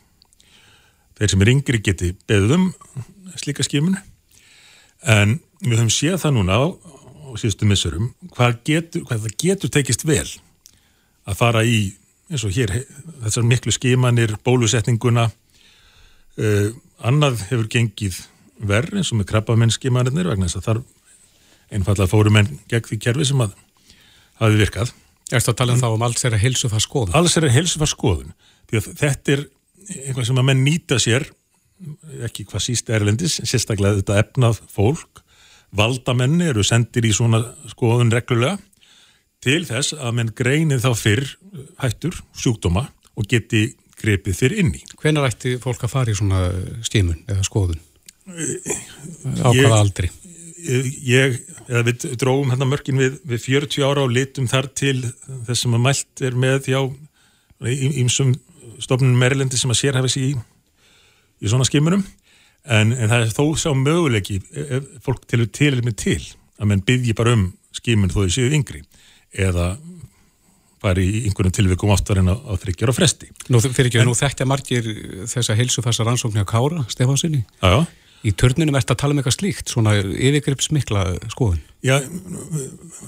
[1.17, 2.71] þeir sem er yngri geti beðum
[3.37, 3.97] slíka skimun.
[5.05, 9.73] En við höfum séð það núna á, á síðustu missurum hvað, getur, hvað það getur
[9.73, 10.27] tekist vel
[11.25, 11.91] að fara í
[12.31, 12.73] eins og hér
[13.25, 16.69] þessar miklu skimanir bólusetninguna uh,
[17.03, 18.23] annað hefur gengið
[18.61, 20.81] verð eins og með krabbamennsskimanirnir vegna þess að þar
[21.71, 23.55] einfallega fórum enn gegn því kerfi sem að
[24.41, 24.93] hafi virkað
[25.31, 27.13] Erstu að tala um þá um alls er að helsu það skoðun?
[27.15, 28.31] Alls er að helsu það skoðun.
[28.71, 29.43] Þetta er
[29.87, 31.25] eitthvað sem að menn nýta sér,
[32.27, 35.21] ekki hvað síst erlendis, sérstaklega þetta efnað fólk,
[35.75, 37.41] valdamenni eru sendir í svona
[37.71, 38.57] skoðun reglulega
[39.41, 41.27] til þess að menn greinir þá fyrr
[41.81, 42.85] hættur, sjúkdóma
[43.17, 44.81] og geti grepið fyrr inn í.
[45.01, 46.43] Hvenar ætti fólk að fara í svona
[46.85, 47.81] skimun eða skoðun?
[49.41, 50.11] Á hvaða aldri?
[50.61, 54.97] ég, eða við dróum hérna mörkin við, við 40 ára og litum þar til
[55.47, 56.81] þess sem að mælt er með hjá
[58.01, 58.33] ímsum
[58.81, 60.31] stofnunum Merilendi sem að sérhæfis í
[61.41, 62.03] í svona skimunum
[62.65, 66.19] en, en það er þó sá möguleiki ef fólk tilur til með til
[66.61, 68.83] að menn byggji bara um skimun þó þau séu yngri
[69.31, 69.73] eða
[70.81, 73.29] fari í einhvern tilvikum oftar en á, þryggjar og fresti.
[73.53, 74.87] Nú fyrir ekki að nú þekkja margir
[75.29, 77.43] þessa heilsufæsa rannsóknir á Kára, Stefánsinni.
[77.61, 77.81] Já, já
[78.21, 81.61] Í törnunum ert að tala um eitthvað slíkt, svona yfirgripsmikla skoðun?
[81.81, 81.95] Já,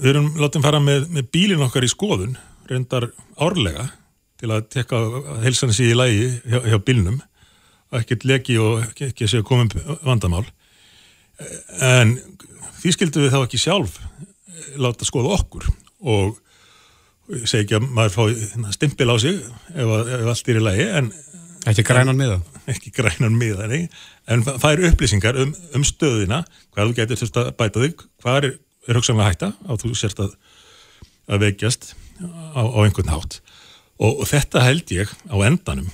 [0.00, 2.32] við erum látið fara með, með bílin okkar í skoðun,
[2.66, 3.86] reyndar árlega
[4.42, 5.02] til að tekka
[5.44, 7.20] helsan sér í lægi hjá, hjá bílnum,
[8.00, 9.76] ekkert leki og ekki, ekki séu komið
[10.06, 10.44] vandamál.
[11.82, 12.16] En
[12.80, 13.98] því skildum við þá ekki sjálf
[14.80, 15.68] láta skoða okkur
[16.04, 16.40] og
[17.48, 20.88] segi ekki að maður fá hérna, stimpil á sig ef, ef allt er í lægi,
[21.00, 21.14] en...
[21.64, 22.42] Ekki grænan miða?
[22.74, 23.86] Ekki grænan miða, nei
[24.30, 26.42] en fær upplýsingar um, um stöðina
[26.74, 28.54] hvað þú getur þurft að bæta þig hvað er,
[28.88, 30.32] er hugsanlega hætta á þú sérst að,
[31.28, 31.90] að veikjast
[32.56, 33.40] á, á einhvern hátt
[33.98, 35.90] og, og þetta held ég á endanum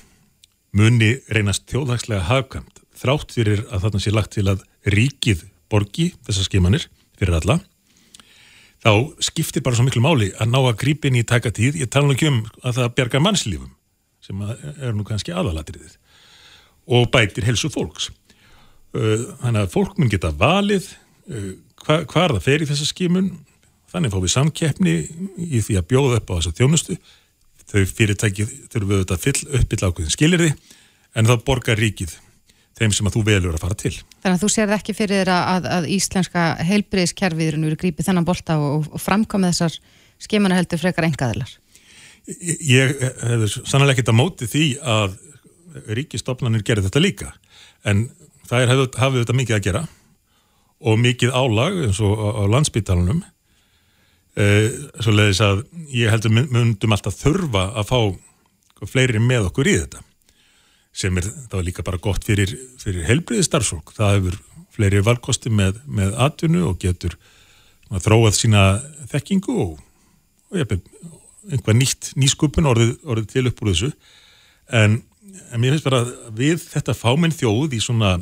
[0.77, 6.47] muni reynast þjóðhagslega hafkamt þrátt fyrir að þarna sé lagt til að ríkið borgi þessar
[6.47, 6.87] skimanir
[7.19, 7.59] fyrir alla
[8.81, 12.15] þá skiptir bara svo miklu máli að ná að grípin í tækatíð, ég tala nú
[12.15, 13.73] ekki um að það berga mannslífum
[14.21, 15.97] sem er nú kannski aðalatriðið
[16.91, 18.09] og bætir helsu fólks.
[18.97, 20.89] Eh, þannig að fólk mun geta valið
[21.81, 23.31] hvað hva er það fer í þessa skimun.
[23.91, 24.93] Þannig fá við samkeppni
[25.37, 26.95] í því að bjóða upp á þessa þjónustu
[27.71, 30.51] þau fyrirtæki þurfum við auðvitað fyll uppbyll ákveðin skilir því
[31.15, 32.13] en þá borgar ríkið
[32.77, 33.93] þeim sem að þú velur að fara til.
[34.23, 38.57] Þannig að þú sér ekki fyrir þér að, að íslenska heilbreyðskerfiðurinn eru grípið þennan bolta
[38.61, 39.77] og, og framkomið þessar
[40.21, 41.51] skemana heldur frekar engaðilar?
[42.29, 45.17] Ég hefur sannlega ekkert að móti því að
[45.97, 47.31] ríkistofnanir gerir þetta líka
[47.87, 48.05] en
[48.49, 49.83] það er hafið þetta mikið að gera
[50.81, 53.21] og mikið álag eins og á landsbytalanum
[54.31, 57.99] svo leiðis að ég heldur myndum alltaf þurfa að fá
[58.87, 59.99] fleiri með okkur í þetta
[60.95, 64.39] sem er þá líka bara gott fyrir, fyrir helbriði starfsfólk það hefur
[64.71, 67.15] fleiri valkosti með, með atvinnu og getur
[67.91, 68.65] þróað sína
[69.11, 69.79] þekkingu og,
[70.51, 70.75] og ég,
[71.51, 73.89] einhvað nýtt nýskupun orðið, orðið til upp úr þessu.
[74.71, 74.99] En,
[75.51, 78.13] en mér finnst bara að við þetta fáminn þjóð í svona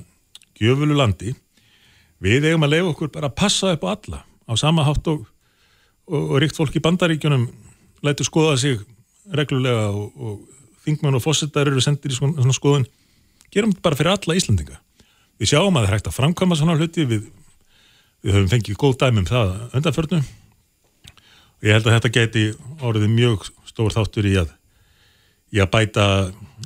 [0.59, 1.35] gjöfulu landi
[2.23, 5.27] við eigum að leiða okkur bara að passa upp á alla á sama hátt og,
[6.09, 7.47] og, og ríkt fólk í bandaríkjunum
[8.05, 8.79] lætu skoða sig
[9.35, 10.41] reglulega og
[10.85, 12.87] þingmann og fósittar eru sendir í svona, skoðun
[13.53, 14.79] gerum þetta bara fyrir alla Íslandinga
[15.39, 17.27] við sjáum að það er hægt að framkvæma svona hluti við,
[18.23, 22.45] við höfum fengið góð dæmi um það undanförnu og ég held að þetta geti
[22.79, 24.53] orðið mjög stór þáttur í að,
[25.55, 26.05] í að bæta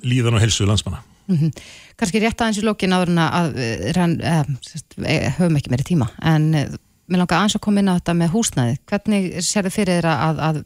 [0.06, 1.02] líðan og helsu landsmanna.
[1.28, 1.52] Mm -hmm.
[1.98, 6.74] Kanski rétt aðeins í lókin áður en að eh, höfum ekki meiri tíma, en eh,
[7.10, 8.78] mér langar aðeins að koma inn á þetta með húsnæði.
[8.90, 10.62] Hvernig sér þið fyrir þeirra að, að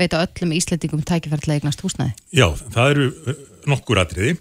[0.00, 2.14] veita öllum íslendingum tækifærtilega eignast húsnæði?
[2.36, 4.36] Já, það eru eh, nokkur atriði.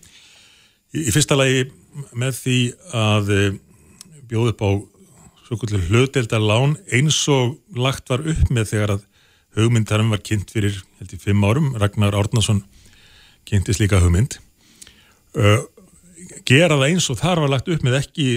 [0.93, 1.65] Í, í fyrsta lagi
[2.13, 2.59] með því
[2.95, 3.33] að
[4.29, 4.69] bjóð upp á
[5.47, 9.05] svo kvöldur hlutdeldar lán eins og lagt var upp með þegar að
[9.57, 12.61] hugmyndarum var kynnt fyrir held í fimm árum, Ragnar Árnason
[13.49, 14.37] kynntist líka hugmynd
[15.33, 15.65] uh,
[16.45, 18.27] gera það eins og þar var lagt upp með ekki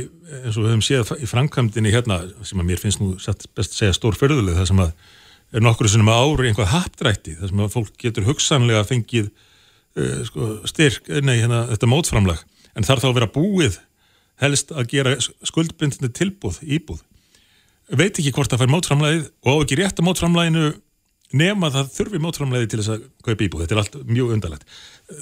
[0.43, 3.79] eins og við höfum séð í framkvæmdini hérna sem að mér finnst nú best að
[3.79, 4.95] segja stór förðuleg það sem að
[5.53, 10.51] er nokkru sem ári einhvað haptrætti það sem að fólk getur hugsanlega fengið uh, sko,
[10.69, 12.45] styrk, nei hérna þetta mótframlag,
[12.77, 13.81] en þar þá að vera búið
[14.43, 17.03] helst að gera skuldbindni tilbúð, íbúð.
[17.93, 20.71] Veit ekki hvort það fær mótframlæðið og á ekki rétt að mótframlæðinu
[21.39, 24.67] nema það þurfi mótframleiði til þess að kaupa íbúð, þetta er allt mjög undarlegt.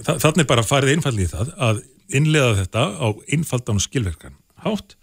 [0.07, 1.83] Þa, þannig bara farið einfaldi í það að
[2.17, 4.97] innlega þetta á einfaldan og skilverkan hátt.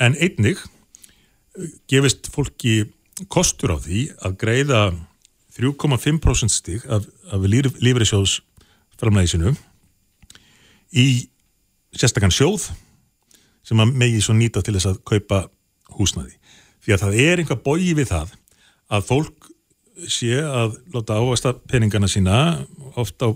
[0.00, 2.92] En einnig uh, gefist fólki
[3.32, 4.82] kostur á því að greiða
[5.52, 8.38] 3,5% stig af, af lífriðsjóðs
[9.00, 9.52] framleiðisinu
[10.96, 11.06] í
[11.92, 12.70] sérstakann sjóð
[13.66, 15.42] sem að megi svo nýta til þess að kaupa
[15.98, 16.38] húsnaði
[16.82, 18.32] því að það er einhvað bói við það
[18.92, 19.50] að fólk
[20.10, 22.38] sé að láta ávasta peningana sína
[22.98, 23.30] ofta á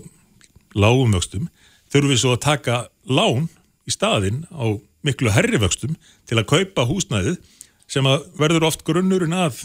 [0.77, 1.47] lágum vöxtum
[1.93, 3.47] þurfum við svo að taka lán
[3.87, 4.75] í staðin á
[5.07, 5.95] miklu herri vöxtum
[6.27, 7.39] til að kaupa húsnæðið
[7.87, 9.63] sem að verður oft grunnurinn að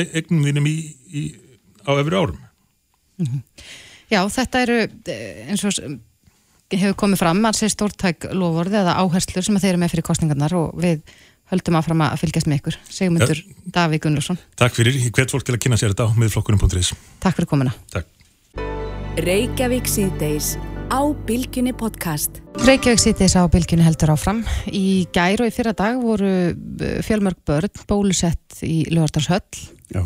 [0.00, 0.76] e- eignum þínum í,
[1.12, 1.22] í,
[1.84, 2.40] á efri árum.
[3.20, 3.42] -hmm.
[4.10, 5.76] Já, þetta eru eh, eins og
[6.72, 10.08] hefur komið fram að sé stórtæk lofórði eða áherslur sem að þeir eru með fyrir
[10.08, 11.00] kostningarnar og við
[11.52, 13.56] höldum að fram að fylgjast með ykkur Sigmundur ja.
[13.78, 17.40] Davík Gunnlússon Takk fyrir, ég hvet fólk til að kynna sér þetta á miðflokkunum.is Takk
[17.40, 18.08] fyrir komina Takk.
[20.92, 22.42] Á Bilginni podcast.
[22.64, 24.42] Reykjavík síðdeis á Bilginni heldur áfram.
[24.68, 30.04] Í gær og í fyrra dag voru uh, fjölmörg börn bólusett í Ljóðartarshöll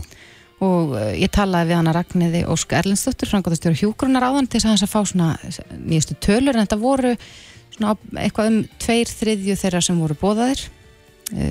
[0.58, 4.94] og uh, ég talaði við hana Ragnæði Ósk Erlendsdóttur frangatastjóru hjúgrunar áðan til þess að
[4.94, 5.34] fá svona
[5.78, 6.54] nýjastu tölur.
[6.54, 7.14] En þetta voru
[7.74, 10.77] svona eitthvað um tveir þriðju þeirra sem voru bóðaðir Eh,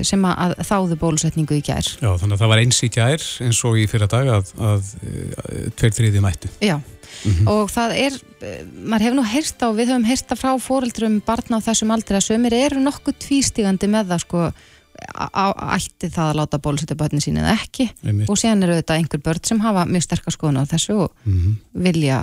[0.02, 1.86] sem að þáðu bólusetningu í gær.
[2.02, 4.94] Já, þannig að það var eins í gær eins og í fyrra dag að, að,
[5.42, 6.50] að tveir þriði mættu.
[6.58, 7.50] Já, mm -hmm.
[7.52, 11.62] og það er, eh, maður hefur nú heyrst á, við höfum heyrst frá fóreldrum barna
[11.62, 14.50] á þessum aldrei að sömur eru nokkuð tvístígandi með það sko
[14.98, 18.28] ætti það að láta bólusetja börnin sín eða ekki Einmitt.
[18.28, 21.36] og séðan eru þetta einhver börn sem hafa mjög sterkar skoðun á þessu og mm
[21.38, 21.54] -hmm.
[21.84, 22.18] vilja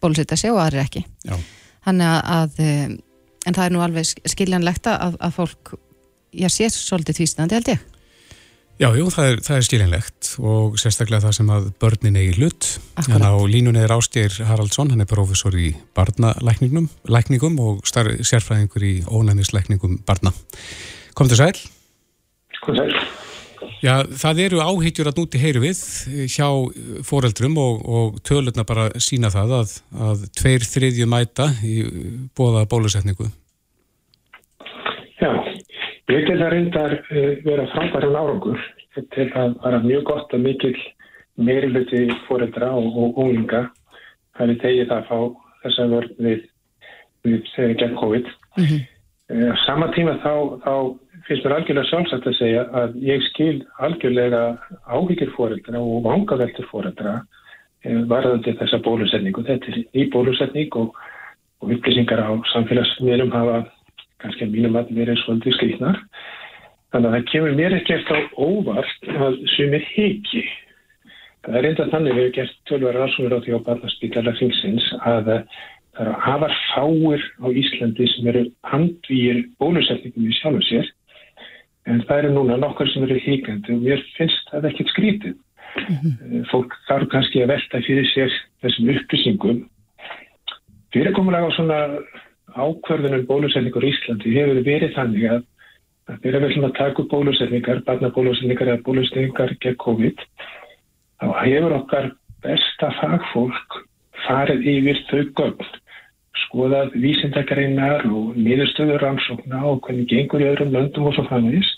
[0.00, 1.04] bólusetja sig og aðri ekki.
[1.24, 1.36] Já.
[1.86, 2.88] Þannig að, að eh,
[3.46, 5.74] en það er nú alveg skiljanlegt að, að fólk
[6.36, 7.84] já, sé svolítið tvístandi held ég.
[8.76, 12.66] Já, jú, það er, það er skiljanlegt og sérstaklega það sem að börnin eigi hlut.
[12.98, 18.84] Þannig að á línunni er Ástýr Haraldsson, hann er profesor í barnalækningum og starf sérfræðingur
[18.84, 20.34] í ónæmislækningum barna.
[21.16, 21.56] Kom til sæl?
[22.60, 22.92] Kom sæl.
[23.80, 25.80] Já, það eru áhyggjur að núti heyru við
[26.32, 26.48] hjá
[27.08, 29.74] foreldrum og, og tölurna bara sína það að,
[30.10, 31.80] að tveir þriðju mæta í
[32.36, 33.30] bóða bólusetningu.
[36.06, 38.60] Ég til það reyndar uh, vera framfæran árangur
[38.94, 40.76] til að vera mjög gott og mikil
[41.36, 43.66] meiriluti fóreldra og, ólinga
[44.38, 45.18] það er tegið að fá
[45.64, 46.44] þess að vörð við,
[47.26, 48.30] við segja gegn COVID.
[48.56, 48.86] Mm -hmm.
[49.34, 50.74] uh, sama tíma þá, þá
[51.26, 54.42] finnst mér algjörlega sjálfsagt að segja að ég skil algjörlega
[54.86, 59.42] áhyggjur fóreldra og vangaveltur fóreldra uh, varðandi þessa bólusetningu.
[59.42, 60.94] Þetta er ný bólusetning og,
[61.60, 63.64] og upplýsingar á samfélagsmiðlum hafa
[64.22, 66.02] kannski að mínum að vera svolítið skriðnar.
[66.94, 70.44] Þannig að það kemur mér ekki eftir á óvart að sumir heiki.
[71.46, 75.30] Það er enda þannig við hefum gert tölvar rannsóknir á því á barnaspítala hringsins að
[75.30, 80.90] það eru afar fáir á Íslandi sem eru handvíir bólusetningum í sjálfum sér
[81.86, 85.36] en það eru núna nokkur sem eru híkandi og mér finnst það ekkert skrítið.
[85.76, 86.44] Mm -hmm.
[86.50, 89.58] Fólk þarf kannski að velta fyrir sér þessum upplýsingum.
[90.92, 91.78] Fyrirkomulega á svona
[92.54, 95.42] ákverðunum bólusetningur í Íslandi hefur verið þannig að
[96.06, 100.22] það er vel að taka upp bólusetningar, barnabólusetningar eða bólusetningar gegn COVID
[101.20, 102.12] þá hefur okkar
[102.44, 103.80] besta fagfólk
[104.26, 105.74] farið yfir þau gögn
[106.46, 111.70] skoðað vísindakareinar og niðurstöður rannsókna og hvernig gengur í öðrum löndum og svo framins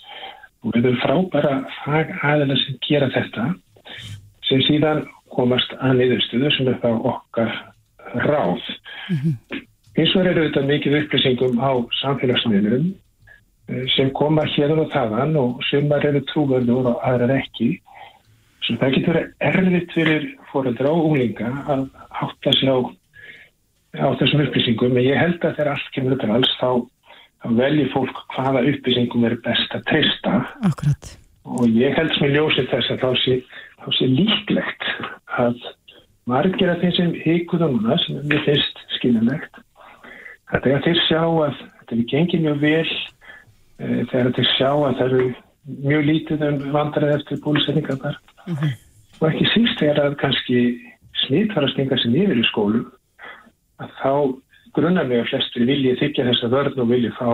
[0.63, 3.47] og við erum frábæra fagaðala sem gera þetta
[4.49, 7.55] sem síðan komast að niðurstöðu sem er þá okkar
[8.25, 8.61] ráð.
[9.09, 9.65] Mm -hmm.
[9.99, 12.89] Eins og er þetta mikið upplýsingum á samfélagsmiðlum
[13.69, 17.67] Eh, sem koma hérna og þaðan og sumar eru trúverður og aðrar ekki.
[18.65, 21.83] Svo það getur verið erfitt fyrir fóreldra og unglinga að
[22.23, 22.77] átta sig á,
[24.01, 26.71] á þessum upplýsingum en ég held að þegar allt kemur upp alls þá,
[27.43, 30.35] þá veljir fólk hvaða upplýsingum er best að treysta
[30.65, 31.13] Akkurat.
[31.45, 33.39] og ég held sem ég ljósið þess að þá sé,
[33.85, 34.91] þá sé líklegt
[35.45, 35.61] að
[36.29, 39.61] margir af þeim sem heikuða núna sem mér finnst skilinlegt
[40.49, 42.91] að þegar þeir sjá að þetta er gengið mjög vel
[43.79, 45.25] Eh, þegar þeir sjá að það eru
[45.87, 48.71] mjög lítið um vandrað eftir bólusetningar þar mm -hmm.
[49.19, 50.57] og ekki síst þegar að kannski
[51.23, 52.81] smitt var að stinga sér nýður í skólu
[53.79, 54.11] að þá
[54.75, 57.29] grunnarlega flestur vilji þykja þess að vörð og vilji fá,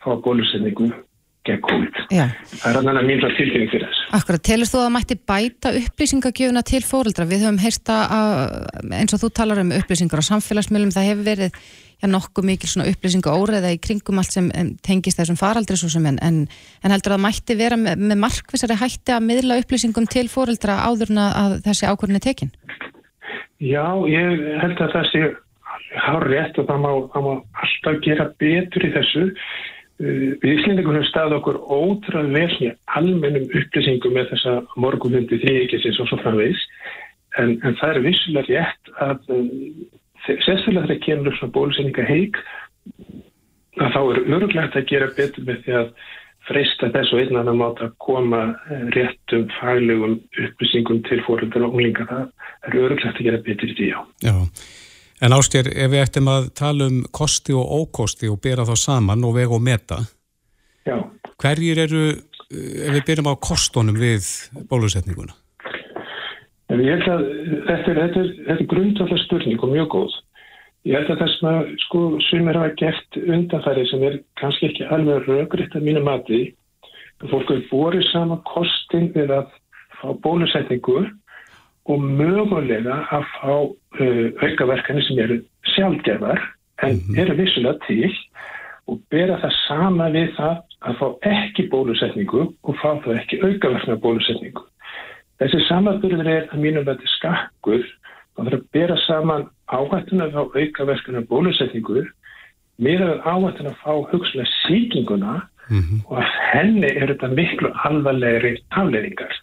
[0.00, 0.88] fá bólusetningu
[1.44, 2.00] gegn COVID.
[2.12, 2.26] Já.
[2.60, 4.00] Það er annan að mýla tilfinning fyrir þess.
[4.16, 7.28] Akkurat, telur þú að mætti bæta upplýsingagjöfuna til fóreldra?
[7.28, 7.98] Við höfum heyrsta
[8.88, 11.60] eins og þú talar um upplýsingar á samfélagsmiðlum, það hefur verið
[11.98, 14.50] já, nokkuð mikil upplýsingu óreða í kringum allt sem
[14.86, 16.38] tengist þessum faraldri en, en,
[16.84, 20.78] en heldur að það mætti vera með, með markvisari hætti að miðla upplýsingum til fóreldra
[20.86, 22.52] áðurna að þessi ákvörðin er tekin?
[23.58, 25.24] Já, ég held að það sé
[25.98, 27.32] hár rétt og það má, það má
[27.64, 29.24] alltaf gera betur í þessu.
[29.98, 36.10] Uh, við Íslendingum höfum stað okkur ótrúið vel almennum upplýsingum með þessa morgunhundi þrýkisins og
[36.10, 36.62] svo framvegs
[37.42, 39.48] en, en það er vissulega rétt að um,
[40.44, 42.38] sérstaklega þegar kemur svona bólusetninga heik
[43.78, 45.92] að þá er örglegt að gera betur með því að
[46.48, 51.74] freysta þess og einan að máta að koma eh, réttum faglegum upplýsingum til fóröldar og
[51.76, 53.98] unglinga það er örglegt að gera betur í því já.
[54.24, 54.36] Já,
[55.26, 59.26] en ástjær ef við ættum að tala um kosti og ókosti og bera þá saman
[59.28, 60.00] og vega og meta
[60.88, 60.96] já.
[61.36, 64.32] hverjir eru, eh, ef við byrjum á kostunum við
[64.70, 65.36] bólusetninguna?
[66.68, 67.22] En ég held að
[67.68, 70.16] þetta er, þetta er, þetta er grundvallar spurning og mjög góð.
[70.88, 74.90] Ég held að það sem að sko sumir hafa gert undanfæri sem er kannski ekki
[74.94, 76.42] alveg raugriðt að mínu mati.
[77.24, 79.48] Fólk hefur borið sama kostin við að
[79.98, 81.00] fá bólusetningu
[81.88, 85.40] og mögulega að fá uh, aukaverkani sem eru
[85.74, 86.40] sjálfgefar
[86.84, 87.18] en mhm.
[87.18, 88.12] eru vissulega til
[88.88, 93.98] og bera það sama við það að fá ekki bólusetningu og fá það ekki aukaverkna
[94.04, 94.62] bólusetningu.
[95.38, 97.84] Þessi samanbyrður er að mínum að þetta skakkur
[98.38, 102.08] og það er að bera saman áhættuna fá aukaverkunar bólusetningur
[102.82, 105.34] með að áhættuna að fá hugslega síkinguna
[105.68, 106.00] mm -hmm.
[106.08, 109.34] og að henni er þetta miklu alvarlegri afleiringar.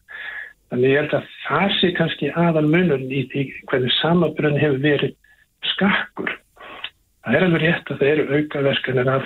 [0.70, 5.16] Þannig ég held að það sé kannski aðal munun í því hvernig samanbyrðin hefur verið
[5.72, 6.32] skakkur.
[7.24, 9.26] Það er alveg rétt að það eru aukaverkunar af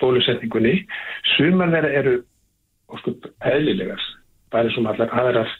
[0.00, 0.86] bólusetningunni.
[1.36, 2.14] Sumar þeirra eru
[3.40, 4.02] eðlilegar,
[4.50, 5.50] bara sem allar aðrar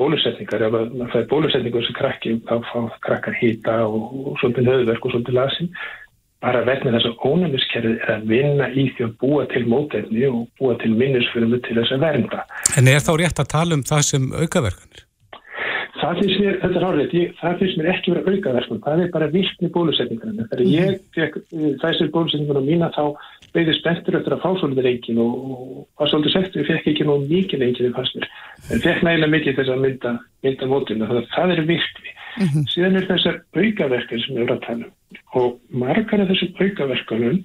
[0.00, 5.06] bólusetningar, ef maður fæði bólusetningur sem krakki, þá fá krakkar hýta og, og svolítið nöðverk
[5.06, 5.72] og svolítið lasin
[6.44, 10.44] bara vegna þess að ónæmiskerfið er að vinna í því að búa til mótefni og
[10.60, 12.44] búa til minnisfyrmu til þess að vernda.
[12.76, 15.05] En er þá rétt að tala um það sem aukaverkanir?
[16.06, 19.28] Það finnst mér, þetta er hálfrið, það finnst mér ekki verið aukaverkun, það er bara
[19.32, 20.44] virkni bólusetningarna.
[20.50, 20.74] Þegar mm.
[20.76, 21.38] ég fekk
[21.82, 23.02] þessir bólusetningarna mína þá
[23.56, 27.06] beigði spenntur eftir að fá svolítið reikin og, og var svolítið segt, ég fekk ekki
[27.08, 28.28] nú mikið reikin í fannst mér.
[28.70, 30.12] En fekk nægilega mikið þess að mynda,
[30.46, 32.14] mynda mótuna, þannig að það er virkni.
[32.36, 32.68] Mm -hmm.
[32.74, 34.94] Síðan er þessar aukaverkun sem við erum að tala um
[35.36, 37.40] og margar af þessum aukaverkunum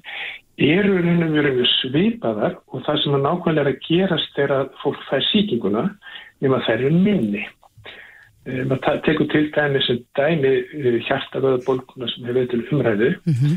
[0.62, 5.88] eru raunum verið svipaðar og það sem er nákvæmlega að gerast þegar fólk fær síkinguna
[6.43, 7.45] nema þær eru minni.
[8.50, 13.10] Eh, maður tekur til dæmi sem dæmi eh, hjartavöðabólkuna sem hefur til umræðu.
[13.26, 13.54] Mm -hmm.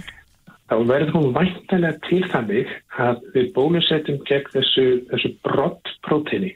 [0.68, 2.68] þá verður hún væntanlega til þannig
[2.98, 6.52] að við bólusetjum gegn þessu, þessu brott próteini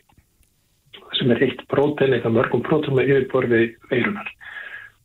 [1.18, 4.28] sem er eitt prótein eða mörgum prótein með yfirborði veirunar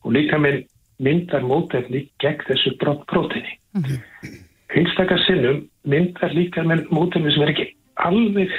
[0.04, 0.66] og líka með
[1.00, 4.00] myndar mótefni gegn þessu brott próteini mm -hmm.
[4.76, 8.52] einstakar sinnum myndar líka með mótefni sem er ekki alveg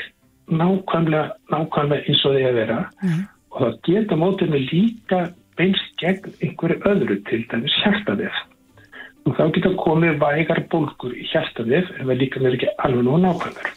[0.49, 2.91] nákvæmlega nákvæmlega eins og því að vera.
[3.03, 5.21] Mm -hmm og það geta mótefni líka
[5.59, 8.41] beinst gegn einhverju öðru til dæmis hjartavef.
[9.25, 13.21] Og þá geta komið vægar bólkur í hjartavef en það líka með ekki alveg nú
[13.23, 13.71] nákvæmur.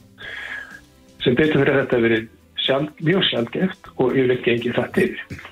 [1.23, 2.25] Sem betur fyrir að þetta verið
[2.65, 5.45] sjálf, mjög sjálfgeft og yfirleitt gengið það yfir.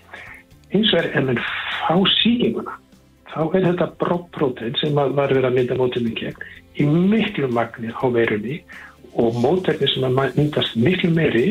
[0.73, 1.45] Eins og er ef mann
[1.85, 2.81] fá síkinguna
[3.35, 6.45] þá er þetta bropprótein sem var verið að mynda mótefni gegn
[6.79, 8.61] í miklu magni á veirunni
[9.19, 11.47] og mótefni sem að myndast miklu meiri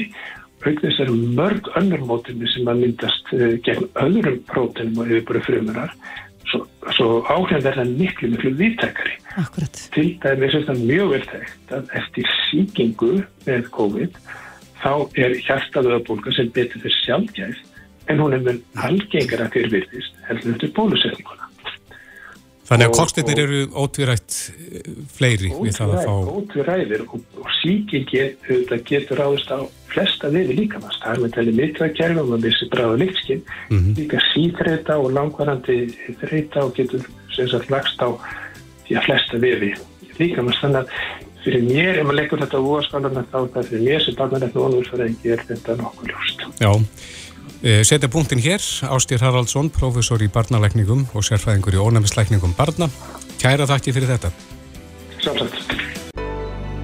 [0.64, 5.92] auknist eru mörg önnur mótefni sem að myndast uh, gegn öðrum prótenum og yfirbúru frumurar
[6.50, 6.62] svo,
[6.96, 9.18] svo áhrifin verða miklu miklu viðtækari.
[9.42, 9.84] Akkurat.
[9.94, 13.12] Til dæmis er þetta mjög vel tækt að eftir síkingu
[13.46, 14.18] með COVID
[14.82, 14.92] þá
[15.24, 17.62] er hjartaðöðabólka sem betur þess sjálfgæð
[18.12, 21.43] en hún er mun algengara fyrir virðist heldur eftir bólusetninguna.
[22.64, 26.14] Þannig að kostinir eru ótvirætt eh, fleiri við það að fá...
[26.38, 28.38] Ótviræðir og, og síkingin
[28.88, 29.60] getur ráðist á
[29.92, 31.02] flesta viði líkamast.
[31.02, 33.42] Það er með tæli mitrakerfi og maður vissi bráða líkskinn.
[33.68, 33.98] Mm -hmm.
[34.00, 35.78] Líka síþreita og langvarandi
[36.22, 37.04] þreita og getur
[37.36, 38.08] sem sagt lagst á
[38.86, 39.70] því að flesta viði
[40.18, 40.64] líkamast.
[40.64, 40.88] Þannig að
[41.44, 45.34] fyrir mér, ef maður leggur þetta á óaskálarna þá það fyrir mér sem barnarættu ónúrsfæringi
[45.34, 46.46] er þetta nokkuð ljóst.
[46.64, 46.72] Já.
[47.64, 48.60] Eh, Setja punktin hér,
[48.92, 52.90] Ástýr Haraldsson, professor í barnalækningum og sérfæðingur í ónæmislækningum barna.
[53.40, 54.30] Kæra þakki fyrir þetta.
[55.24, 55.72] Sjálfsagt.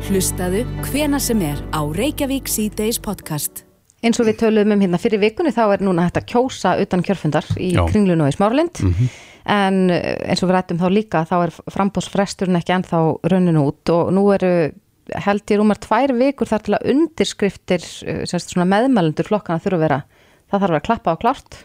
[0.08, 3.66] Hlustaðu hvena sem er á Reykjavík C-Days podcast.
[4.00, 7.04] Eins og við töluðum um hérna fyrir vikunni þá er núna hægt að kjósa utan
[7.04, 7.84] kjörfundar í Já.
[7.90, 9.08] kringlun og í smáralind Mm -hmm.
[9.44, 13.84] en eh, eins og við rættum þá líka þá er frambóðsfresturinn ekki ennþá raunin út
[13.90, 14.72] og nú eru
[15.14, 19.76] held ég rúmar tvær vikur þar til að undirskriftir eh, semst svona meðmælendur flokkana þurfa
[19.76, 20.02] að vera
[20.50, 21.60] það þarf að klappa á klárt.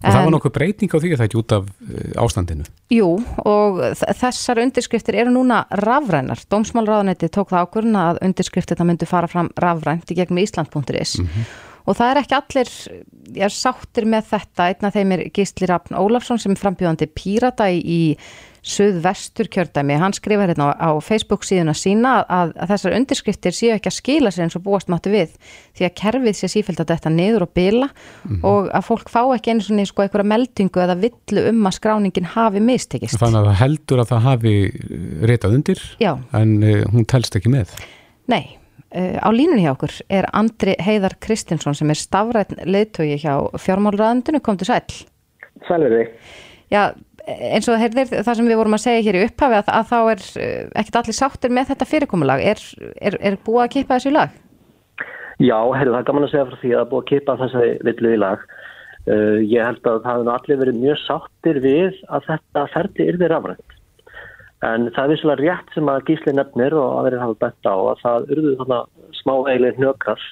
[0.00, 2.64] Og það var En- nokkuð breyting á því að það ekki út af eh, ástandinu.
[2.96, 3.08] Jú,
[3.44, 3.80] og
[4.16, 6.40] þessar undirskriftir eru núna rafrænar.
[6.48, 11.18] Dómsmálráðanetti tók það ákvörðuna að undirskriftirna myndu fara fram rafrænt í gegnum Ísland.is
[11.88, 12.70] og það er ekki allir
[13.34, 17.08] ég er sáttir með þetta, einn af þeim er Gísli Rafn Ólafsson sem er frambjóðandi
[17.16, 18.00] pírata í, í
[18.66, 23.72] suðvestur kjördæmi, hann skrifar hérna á, á Facebook síðuna sína að, að þessar undirskriftir séu
[23.74, 25.32] ekki að skila sér eins og búast máttu við
[25.78, 27.88] því að kerfið sé sífælt að þetta niður og bila
[28.44, 32.30] og að fólk fá ekki einu svona sko einhverja meldingu eða villu um að skráningin
[32.34, 33.16] hafi mistekist.
[33.20, 34.96] Þannig að það heldur að það hafi eh,
[35.30, 36.12] ritað undir Já.
[36.36, 37.72] en uh, hún telst ekki með.
[38.30, 38.42] Nei,
[38.92, 44.42] uh, á línunni hjá okkur er Andri Heiðar Kristinsson sem er stafrætn leiðtögi hjá fjármálraðandinu,
[44.44, 44.84] kom til sæl.
[45.68, 46.14] Sælur þig.
[46.70, 46.92] Já,
[47.26, 49.98] eins og heyrðir það sem við vorum að segja hér í upphafi að, að þá
[50.00, 52.44] er uh, ekkert allir sáttir með þetta fyrirkomulag.
[52.52, 52.62] Er,
[53.00, 54.38] er, er búið að kippa þessu í lag?
[55.40, 58.14] Já, heyrðu, það er gaman að segja frá því að búið að kipa þessari villu
[58.14, 58.48] í lag.
[59.08, 63.30] Uh, ég held að það hefur allir verið mjög sáttir við að þetta ferdi yrði
[63.32, 63.78] rafrænt.
[64.68, 68.02] En það er vissulega rétt sem að gísli nefnir og aðrir hafa bett á að
[68.02, 68.80] það urðu þarna
[69.16, 70.26] smá eiginlega hnökar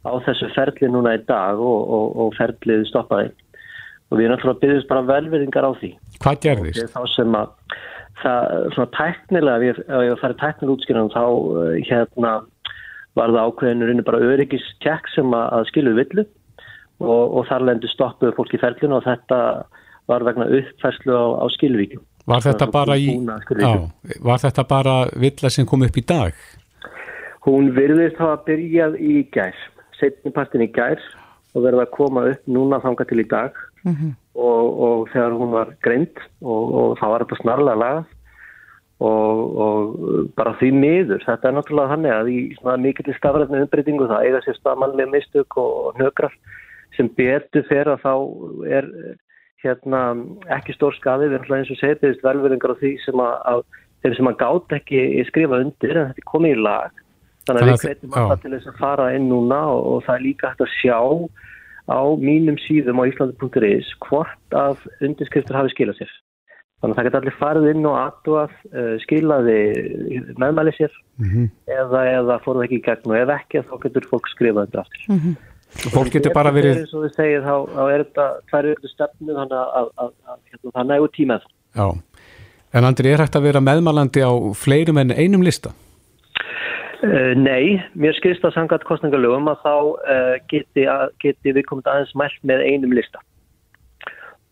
[0.00, 3.34] á þessu ferli núna í dag og, og, og ferlið stoppaði.
[4.10, 5.92] Og við að byggjast bara velverðingar á því.
[6.18, 6.82] Hvað gerðist?
[6.82, 7.52] Og þá sem að
[8.20, 12.32] það, svona tæknilega, ef ég, færi tæknilega útskýrðan, þá uh, hérna
[13.18, 16.24] var það ákveðinu bara öryggistjekk sem að, að skilu villu
[17.00, 19.40] og, og þar lendur stoppuðu fólk í ferlinu og þetta
[20.10, 22.02] var vegna uppfærslu á, á skilvíkjum.
[22.30, 23.72] Var þetta bara í, á,
[24.22, 26.36] var þetta bara villa sem kom upp í dag?
[27.46, 29.56] Hún virðist hafa byrjað í gær,
[29.98, 31.00] setnipartin í gær
[31.56, 33.56] og verða að koma upp núna þanga til í dag
[33.86, 38.08] og, og þegar hún var greind og, og þá var þetta snarlega lagað
[39.00, 42.40] og, og bara því miður, þetta er náttúrulega þannig að í
[42.84, 46.36] mikill stafræðinu umbreytingu það eiga sér staðmannlega mistök og hnökrar
[46.98, 48.14] sem betur fyrir að þá
[48.68, 48.90] er
[49.64, 50.00] hérna
[50.56, 53.62] ekki stór erum alltaf eins og setjast velverðingar á því sem að, að
[54.02, 57.02] þeim sem að gátt ekki skrifa undir en þetta er komið í lag.
[57.48, 60.26] Þannig að við hvetjum alltaf til þess að fara inn núna og, og það er
[60.26, 60.98] líka hægt að sjá
[61.90, 66.12] á mínum síðum á Íslandi.is hvort að undirskriftur hafi skilað sér.
[66.80, 69.56] Þannig að það geta allir farið inn og aðtúað uh, skilaði
[70.40, 70.94] meðmæli sér
[71.68, 74.84] eða, eða fór það ekki í gegn og ef ekki þá getur fólk skrifað þetta
[74.86, 75.34] aftur.
[75.92, 79.36] Fólk getur bara verið, eins og við segið þá, þá er þetta tvær ykkur stefnu
[79.36, 81.86] þannig að, að, að, að hérna, það nægur tíma það já.
[82.70, 85.72] En Andri, er hægt að vera meðmælandi á fleirum en einum lista?
[87.00, 90.84] Uh, nei, mér skilst að sangat kostningalögum að þá uh, geti,
[91.22, 93.22] geti við komið aðeins mælt með einum lista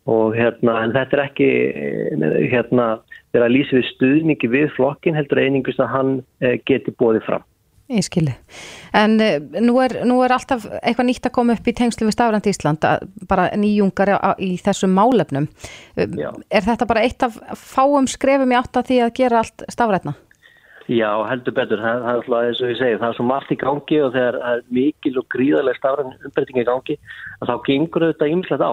[0.08, 2.86] og hérna, en þetta er ekki uh, hérna,
[3.34, 7.44] þegar að lýsa við stuðningi við flokkin heldur einingust að hann uh, geti bóðið fram.
[7.92, 8.32] Ég skilji.
[8.96, 12.16] En uh, nú, er, nú er alltaf eitthvað nýtt að koma upp í tengslu við
[12.16, 15.50] Stafrænt Ísland, að- bara nýjungar í þessum málefnum.
[15.96, 16.30] Já.
[16.48, 20.16] Er þetta bara eitt af fáum skrefum í átt að því að gera allt stafrætna?
[20.88, 21.82] Já, heldur betur.
[21.84, 24.14] Það, það er alltaf eins og ég segi, það er svo margt í gangi og
[24.14, 26.96] þegar það er mikil og gríðarlega stafran umbreytingi í gangi,
[27.38, 28.72] að þá gengur þetta ymslegt á.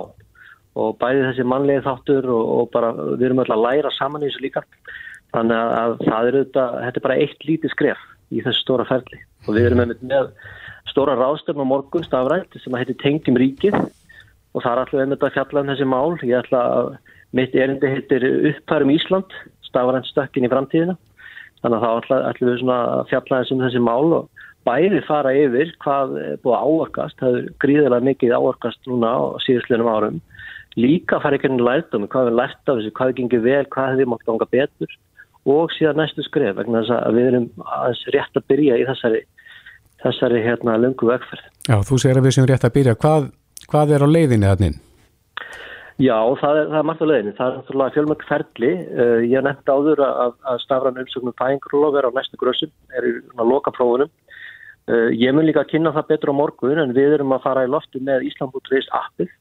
[0.75, 4.29] Og bæði þessi mannlegi þáttur og, og bara við erum alltaf að læra saman í
[4.29, 4.63] þessu líka.
[5.35, 8.87] Þannig að, að það er þetta, þetta er bara eitt lítið skref í þessu stóra
[8.87, 9.19] ferli.
[9.45, 10.29] Og við erum með, með
[10.91, 15.35] stóra ráðstöfn á morgun stafrænt sem heitir Tengjum ríkið og það er alltaf einmitt að
[15.35, 16.15] fjalla um þessi mál.
[16.23, 16.93] Ég ætla að
[17.35, 19.35] mitt erindi heitir Uppfærum Ísland,
[19.67, 20.95] stafrænt stökkin í framtíðina.
[21.63, 25.71] Þannig að þá ætlum við svona að fjalla þessum þessi mál og bæði fara yfir
[25.83, 30.21] hvað búið áorkast, það er gríðilega mikið áorkast núna á síðustlinum árum.
[30.75, 33.65] Líka fara ykkur inn í lærdómi, hvað við lært af þessu, hvað við gengið vel,
[33.71, 34.95] hvað hefði mátt ganga betur
[35.45, 37.47] og síðan næstu skref vegna þess að við erum
[37.77, 39.21] aðeins rétt að byrja í þessari,
[40.01, 41.45] þessari hérna lungu vegferð.
[41.69, 42.97] Já, þú segir að við sem rétt að byrja.
[43.05, 43.29] Hvað,
[43.69, 44.81] hvað er á leiðinni þannig?
[45.95, 47.33] Já, það er, það er margt á leiðinni.
[47.37, 48.71] Það er náttúrulega fjölmögg ferli.
[48.91, 53.13] Uh, ég nefndi áður að, að stafran umsögnum fæðingrúlof er á næstu grössum, er í
[53.39, 54.11] loka prófunum.
[54.91, 57.63] Uh, ég mun líka að kynna það betur á morgun en við erum að fara
[57.63, 59.31] í loftu með Íslandbútrist appið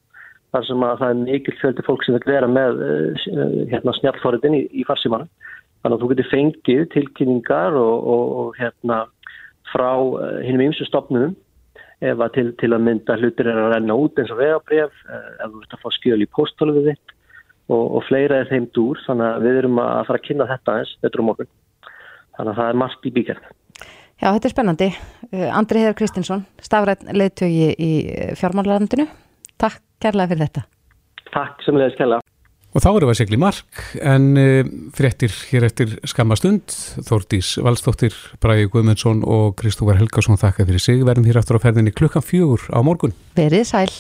[0.55, 3.27] þar sem að það er mikil fjöldi fólk sem vil vera með uh,
[3.75, 5.33] hérna, snjálfóriðin í, í farsímanum.
[5.83, 9.03] Þannig að þú getur fengið tilkynningar og, og, og hérna,
[9.75, 9.91] frá
[10.47, 11.35] hinnum ymsu stopnum
[12.03, 15.51] ef að til, til að mynda hlutir er að renna út eins og vegabref, ef
[15.53, 17.15] þú ert að fá skjöl í póstóluðu þitt
[17.71, 20.79] og, og fleira er þeim dúr, þannig að við erum að fara að kynna þetta
[20.81, 21.51] eins, þetta er um okkur.
[22.35, 23.49] Þannig að það er margt í bíkjörn.
[24.15, 24.91] Já, þetta er spennandi.
[25.55, 27.91] Andri Heður Kristinsson, stafrætt leittögi í
[28.39, 29.09] fjármálarlandinu.
[29.61, 30.65] Takk kærlega fyrir þetta.
[31.35, 32.34] Takk sem leiðis kærlega.
[32.75, 36.75] Og þá erum við að segla í mark, en uh, fréttir hér eftir skamma stund,
[37.07, 41.05] Þórdís Valstóttir, Bræði Guðmundsson og Kristófar Helgarsson þakka fyrir sig.
[41.07, 43.15] Verðum hér aftur á ferðinni klukkan fjögur á morgun.
[43.39, 43.93] Verið sæl.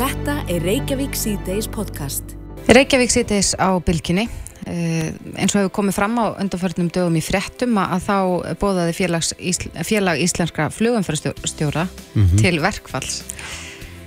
[0.00, 2.34] Þetta er Reykjavík C-Days podcast.
[2.66, 4.26] Reykjavík C-Days á bylkinni.
[4.64, 8.16] Uh, eins og hefur komið fram á undanförnum dögum í fréttum að þá
[8.58, 12.42] bóðaði félag íslenskra flugumfærastjóra mm -hmm.
[12.42, 13.20] til verkfalls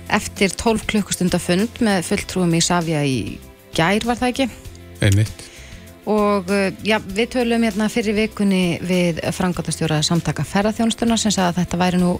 [0.08, 3.38] eftir 12 klukkustunda fund með fulltrúum í Savja í
[3.76, 4.48] gær var það ekki?
[5.04, 5.46] Einmitt.
[6.08, 6.48] Og
[6.88, 12.00] já, við tölum hérna fyrir vikunni við frangatastjóra samtaka ferðarþjónstuna sem sagði að þetta væri
[12.00, 12.12] nú,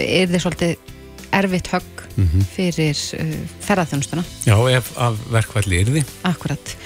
[0.00, 0.92] er þið svolítið
[1.34, 2.46] erfitt högg mm -hmm.
[2.54, 3.34] fyrir uh,
[3.66, 4.24] ferðarþjónstuna.
[4.46, 6.14] Já, ef af verkvalli er þið.
[6.22, 6.76] Akkurat.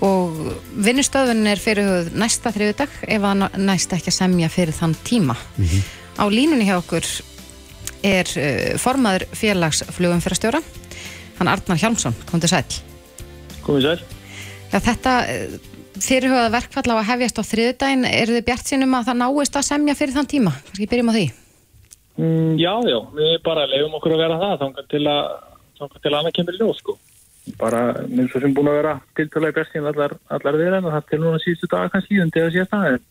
[0.00, 0.34] Og
[0.74, 5.36] vinnustöðun er fyrir næsta þriðudag ef að næsta ekki að semja fyrir þann tíma.
[5.56, 5.82] Mm -hmm.
[6.18, 7.04] Á línunni hjá okkur
[8.06, 10.62] er uh, formaður félagsflugumfyrastjóra
[11.38, 12.66] hann Arnar Hjalmsson, kom til sæl
[13.68, 13.98] komið sæl.
[14.68, 15.14] Já, þetta
[15.98, 19.68] fyrirhugað verkfall á að hefjast á þriðdægin, eru þið bjart sínum að það náist að
[19.68, 20.54] semja fyrir þann tíma?
[20.68, 21.26] Kanski byrjum á því.
[22.18, 25.28] Mm, Já, já, við bara lefum okkur að vera það þangar til að,
[25.84, 26.96] að annað kemur í ljós sko.
[27.58, 31.06] Bara eins og sem búin að vera tiltalega bjart sín allar, allar við en það
[31.08, 33.06] til núna síðustu dag kannski undir að síðast aðeins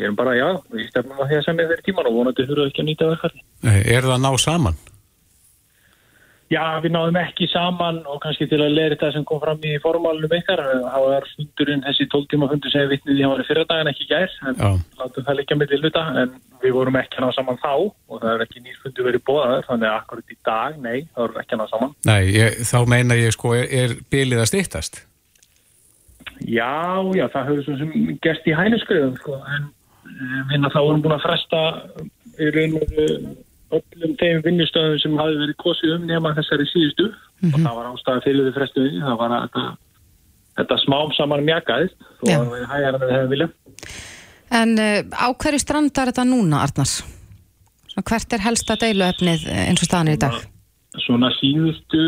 [0.00, 2.70] Ég er bara, já, við stefnum að því að semja þeirri tíman og vonandi þurfum
[2.70, 3.42] ekki að nýta verkfalli.
[3.68, 4.78] Er það að ná saman?
[6.50, 9.76] Já, við náðum ekki saman og kannski til að leira þetta sem kom fram í
[9.84, 10.62] formálunum ykkar.
[10.82, 13.82] Það var fundurinn, þessi tóltíma fundur sem við vittnið í hann var í fyrra dag
[13.84, 14.34] en ekki gær.
[14.48, 14.58] En
[14.98, 16.34] látum það líka með til luta en
[16.64, 19.68] við vorum ekki að ná saman þá og það er ekki nýrfundu verið bóðaður.
[19.68, 21.96] Þannig að akkurat í dag, nei, það vorum ekki að ná saman.
[22.10, 25.04] Nei, ég, þá meina ég sko, er, er bilið að stýttast?
[26.40, 26.72] Já,
[27.14, 29.70] já, það höfður svo sem gerst í hænuskröðum, sko, en
[30.50, 31.62] við þá vorum búin að fresta
[32.40, 37.50] í raun og öllum þeim vinnustöðum sem hafi verið kosið um nema þessari síðustu mm
[37.50, 37.54] -hmm.
[37.54, 39.64] og það var ástæða fyrir því frestuði það var að þetta,
[40.60, 43.48] þetta smám saman mjakaðist og það var hægara með það vilja
[44.50, 47.04] En uh, á hverju strandar þetta núna, Arnars?
[48.00, 50.38] Hvert er helsta deiluefnið eins og staðanir í dag?
[51.04, 52.00] Svona síðustu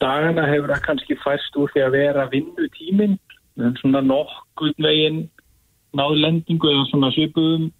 [0.00, 3.18] dagana hefur það kannski færst úr því að vera vinnutíminn
[3.60, 5.26] en svona nokkuð veginn
[5.98, 7.70] náðu lendingu eða svona svipuðum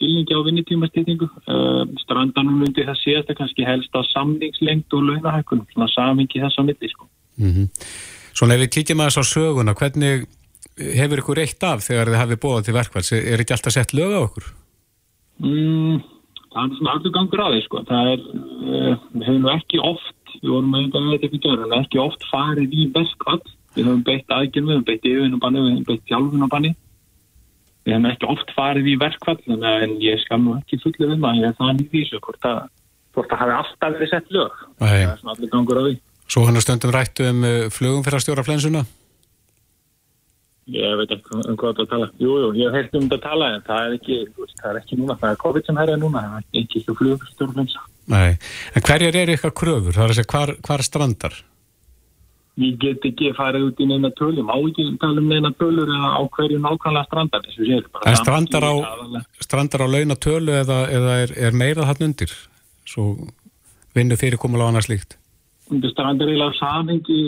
[0.00, 5.68] skilningi á vinnitímastýtingu uh, strandanum lundi það séast að kannski helst á samningslengt og launahækkunum
[5.74, 7.08] svona samingi þess að milli sko.
[7.36, 7.66] mm -hmm.
[8.32, 10.26] Svona ef við kíkjum að þess á söguna hvernig
[10.96, 14.12] hefur ykkur eitt af þegar þið hafið bóðað til verkvæls er ekki alltaf sett lög
[14.16, 14.44] á okkur?
[15.40, 16.00] Mm,
[16.52, 17.84] það er svona allur gangur því sko.
[17.90, 18.20] það er,
[18.74, 22.86] uh, við hefum ekki oft við vorum með þetta með þetta ekki oft farið í
[22.94, 23.42] verkvall
[23.74, 26.72] við höfum beitt aðgjörn, við höfum beitt yfirvinnubanni við höfum beitt hjálfinnubanni
[27.90, 31.40] við hefum ekki oft farið í verkvall en ég skam nú ekki fullið um að
[31.40, 32.62] ég er það nýtt í þessu hvort að
[33.18, 34.62] það hafi alltaf verið sett lög.
[34.78, 35.94] Það er svona allir gangur á því.
[36.30, 38.84] Svo hann er stundum rættu um uh, flugum fyrir að stjóra flensuna?
[40.70, 42.08] Ég veit ekki um hvað það tala.
[42.22, 44.18] Jújú, jú, ég hef heilt um þetta að tala en það er ekki,
[44.60, 47.34] það er ekki núna, það er COVID sem er núna það er ekki flugum fyrir
[47.34, 47.86] stjóra flensa.
[48.10, 48.30] Nei,
[48.74, 49.96] en hverjar eru ykkar kröfur?
[49.96, 51.40] Það er að segja hvar, hvar strandar?
[52.60, 56.10] Ég get ekki farið út í neina tölum, má ekki tala um neina tölur eða
[56.18, 57.48] á hverju nákvæmlega strandar.
[58.10, 58.74] En strandar á,
[59.40, 62.34] strandar á launatölu eða, eða er, er meira þann undir?
[62.88, 63.14] Svo
[63.96, 65.16] vinnu fyrirkomula á annars líkt?
[65.70, 67.18] Strandar er eiginlega samhengi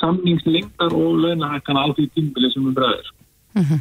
[0.00, 3.14] samningslengdar og launahækkan á því tímbili sem við bræðir.
[3.54, 3.80] Mm -hmm.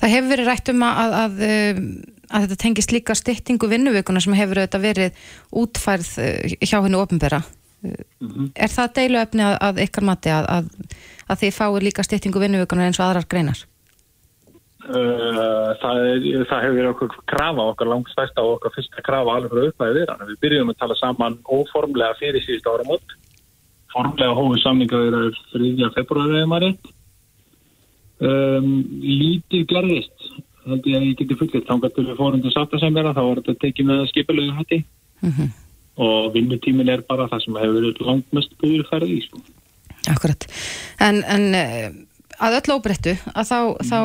[0.00, 1.34] Það hefur verið rætt um að, að, að,
[2.28, 5.12] að þetta tengist líka styttingu vinnuveikuna sem hefur verið
[5.52, 6.10] útfærð
[6.60, 7.42] hjá hennu ofinbera.
[7.84, 8.50] Mm -hmm.
[8.54, 10.64] Er það deiluefni að, að ykkar mati að, að,
[11.28, 13.60] að þið fáið líka styttingu vinnuvíkunar eins og aðrar greinar?
[14.84, 19.52] Uh, það, er, það hefur verið okkur krafa, okkar langstæsta og okkar fyrsta krafa alveg
[19.52, 23.14] frá uppæði við við byrjum að tala saman óformlega fyrir síðust ára mót
[23.94, 24.66] formlega hófið
[24.98, 25.90] er 3.
[25.96, 26.76] februari eða maður
[28.28, 28.68] um,
[29.00, 30.28] lítið gerðist
[30.68, 33.60] held ég að ég geti fullitt þá gætu við fórum til sáttasemjara þá var þetta
[33.64, 35.63] tekið með skipilegu hætti mm -hmm
[36.00, 39.42] og vinnutímin er bara það sem hefur verið langt mest búið færið í sko.
[40.10, 40.46] Akkurat,
[41.00, 41.92] en, en eh,
[42.42, 43.90] að öll óbreyttu að þá, mm.
[43.90, 43.98] þá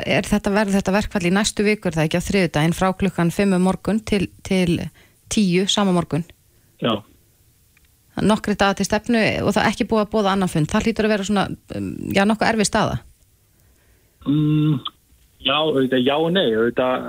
[0.00, 3.58] er þetta verð þetta verkfall í næstu vikur það ekki á þriðudaginn frá klukkan 5
[3.62, 4.80] morgun til, til
[5.34, 6.24] 10 sama morgun.
[6.82, 6.98] Já.
[8.24, 11.14] Nokkri dag til stefnu og það ekki búið að bóða annan fund, það hlýtur að
[11.14, 13.00] vera svona um, já, nokkuð erfið staða.
[14.26, 14.78] Mm,
[15.44, 17.04] Já, auðvitað, já og nei, auðvitað,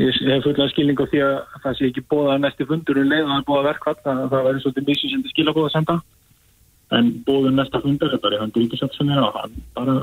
[0.00, 3.26] ég hef fulla skilning á því að það sé ekki bóða næsti fundur um leið
[3.26, 5.96] og það er bóða verkvall, það, það verður svolítið missi sem þið skilja bóða senda,
[6.98, 9.96] en bóðum næsta fundur, þetta er hann ríkisagt sem er á, hann bara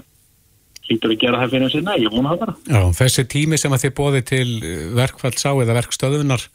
[0.85, 2.55] hlýtur að gera það fyrir þessi, nei, ég vona það bara.
[2.69, 4.49] Já, þessi tími sem að þið bóði til
[5.01, 6.45] verkvall sá eða verkstöðunar,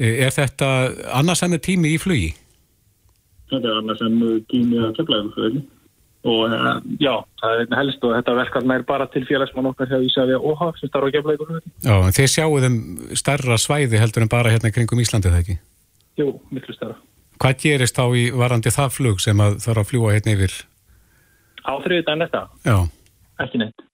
[0.00, 0.70] er þetta
[1.20, 2.32] annarsammu tími í flugi?
[3.52, 5.62] Þetta er annarsammu tími að kemlaðu
[6.20, 10.02] og uh, já, það er helst og þetta verkefni er bara til félagsmann okkar hjá
[10.04, 12.76] Ísafja og OHA sem starfa á gefleikunum Já, en þeir sjáu þeim
[13.16, 15.56] starra svæði heldur en bara hérna kringum Íslandi það ekki?
[16.20, 16.98] Jú, miklu starra
[17.40, 20.58] Hvað gerist þá í varandi það flug sem að þarf að fljúa hérna yfir?
[21.64, 22.44] Á þriðdæn þetta?
[22.68, 22.76] Já
[23.46, 23.88] Ekki neitt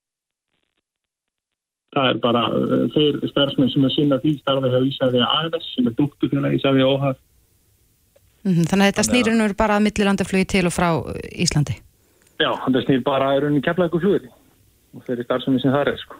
[1.94, 5.86] Það er bara uh, þeir starfsmenn sem er sinna því starfa hjá Ísafja ANS sem
[5.86, 10.54] er dúktu fyrir Ísafja og OHA mm -hmm, Þannig að þetta snýrunur bara að millilandaflugi
[10.56, 10.90] til og frá
[11.30, 11.85] Íslandi
[12.36, 14.26] Já, það snýr bara að raunin kemla eitthvað flugur
[14.96, 16.18] og þeirri starfsemi sem það er sko.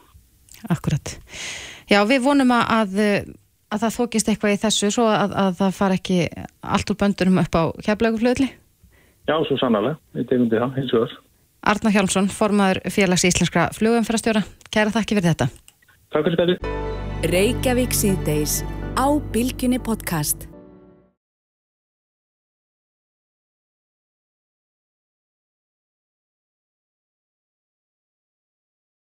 [0.72, 1.16] Akkurat.
[1.90, 2.96] Já, við vonum að,
[3.68, 6.18] að það þókist eitthvað í þessu svo að, að það far ekki
[6.62, 8.48] allt úr böndunum upp á kemla eitthvað flugli.
[9.26, 10.00] Já, svo sannarlega.
[10.16, 11.22] Við tegum því það, eins og þess.
[11.66, 14.42] Arna Hjálmsson, formadur félags íslenskra flugumfærastjóra.
[14.70, 15.46] Kæra þakki fyrir þetta.
[16.14, 16.56] Takk fyrir þetta.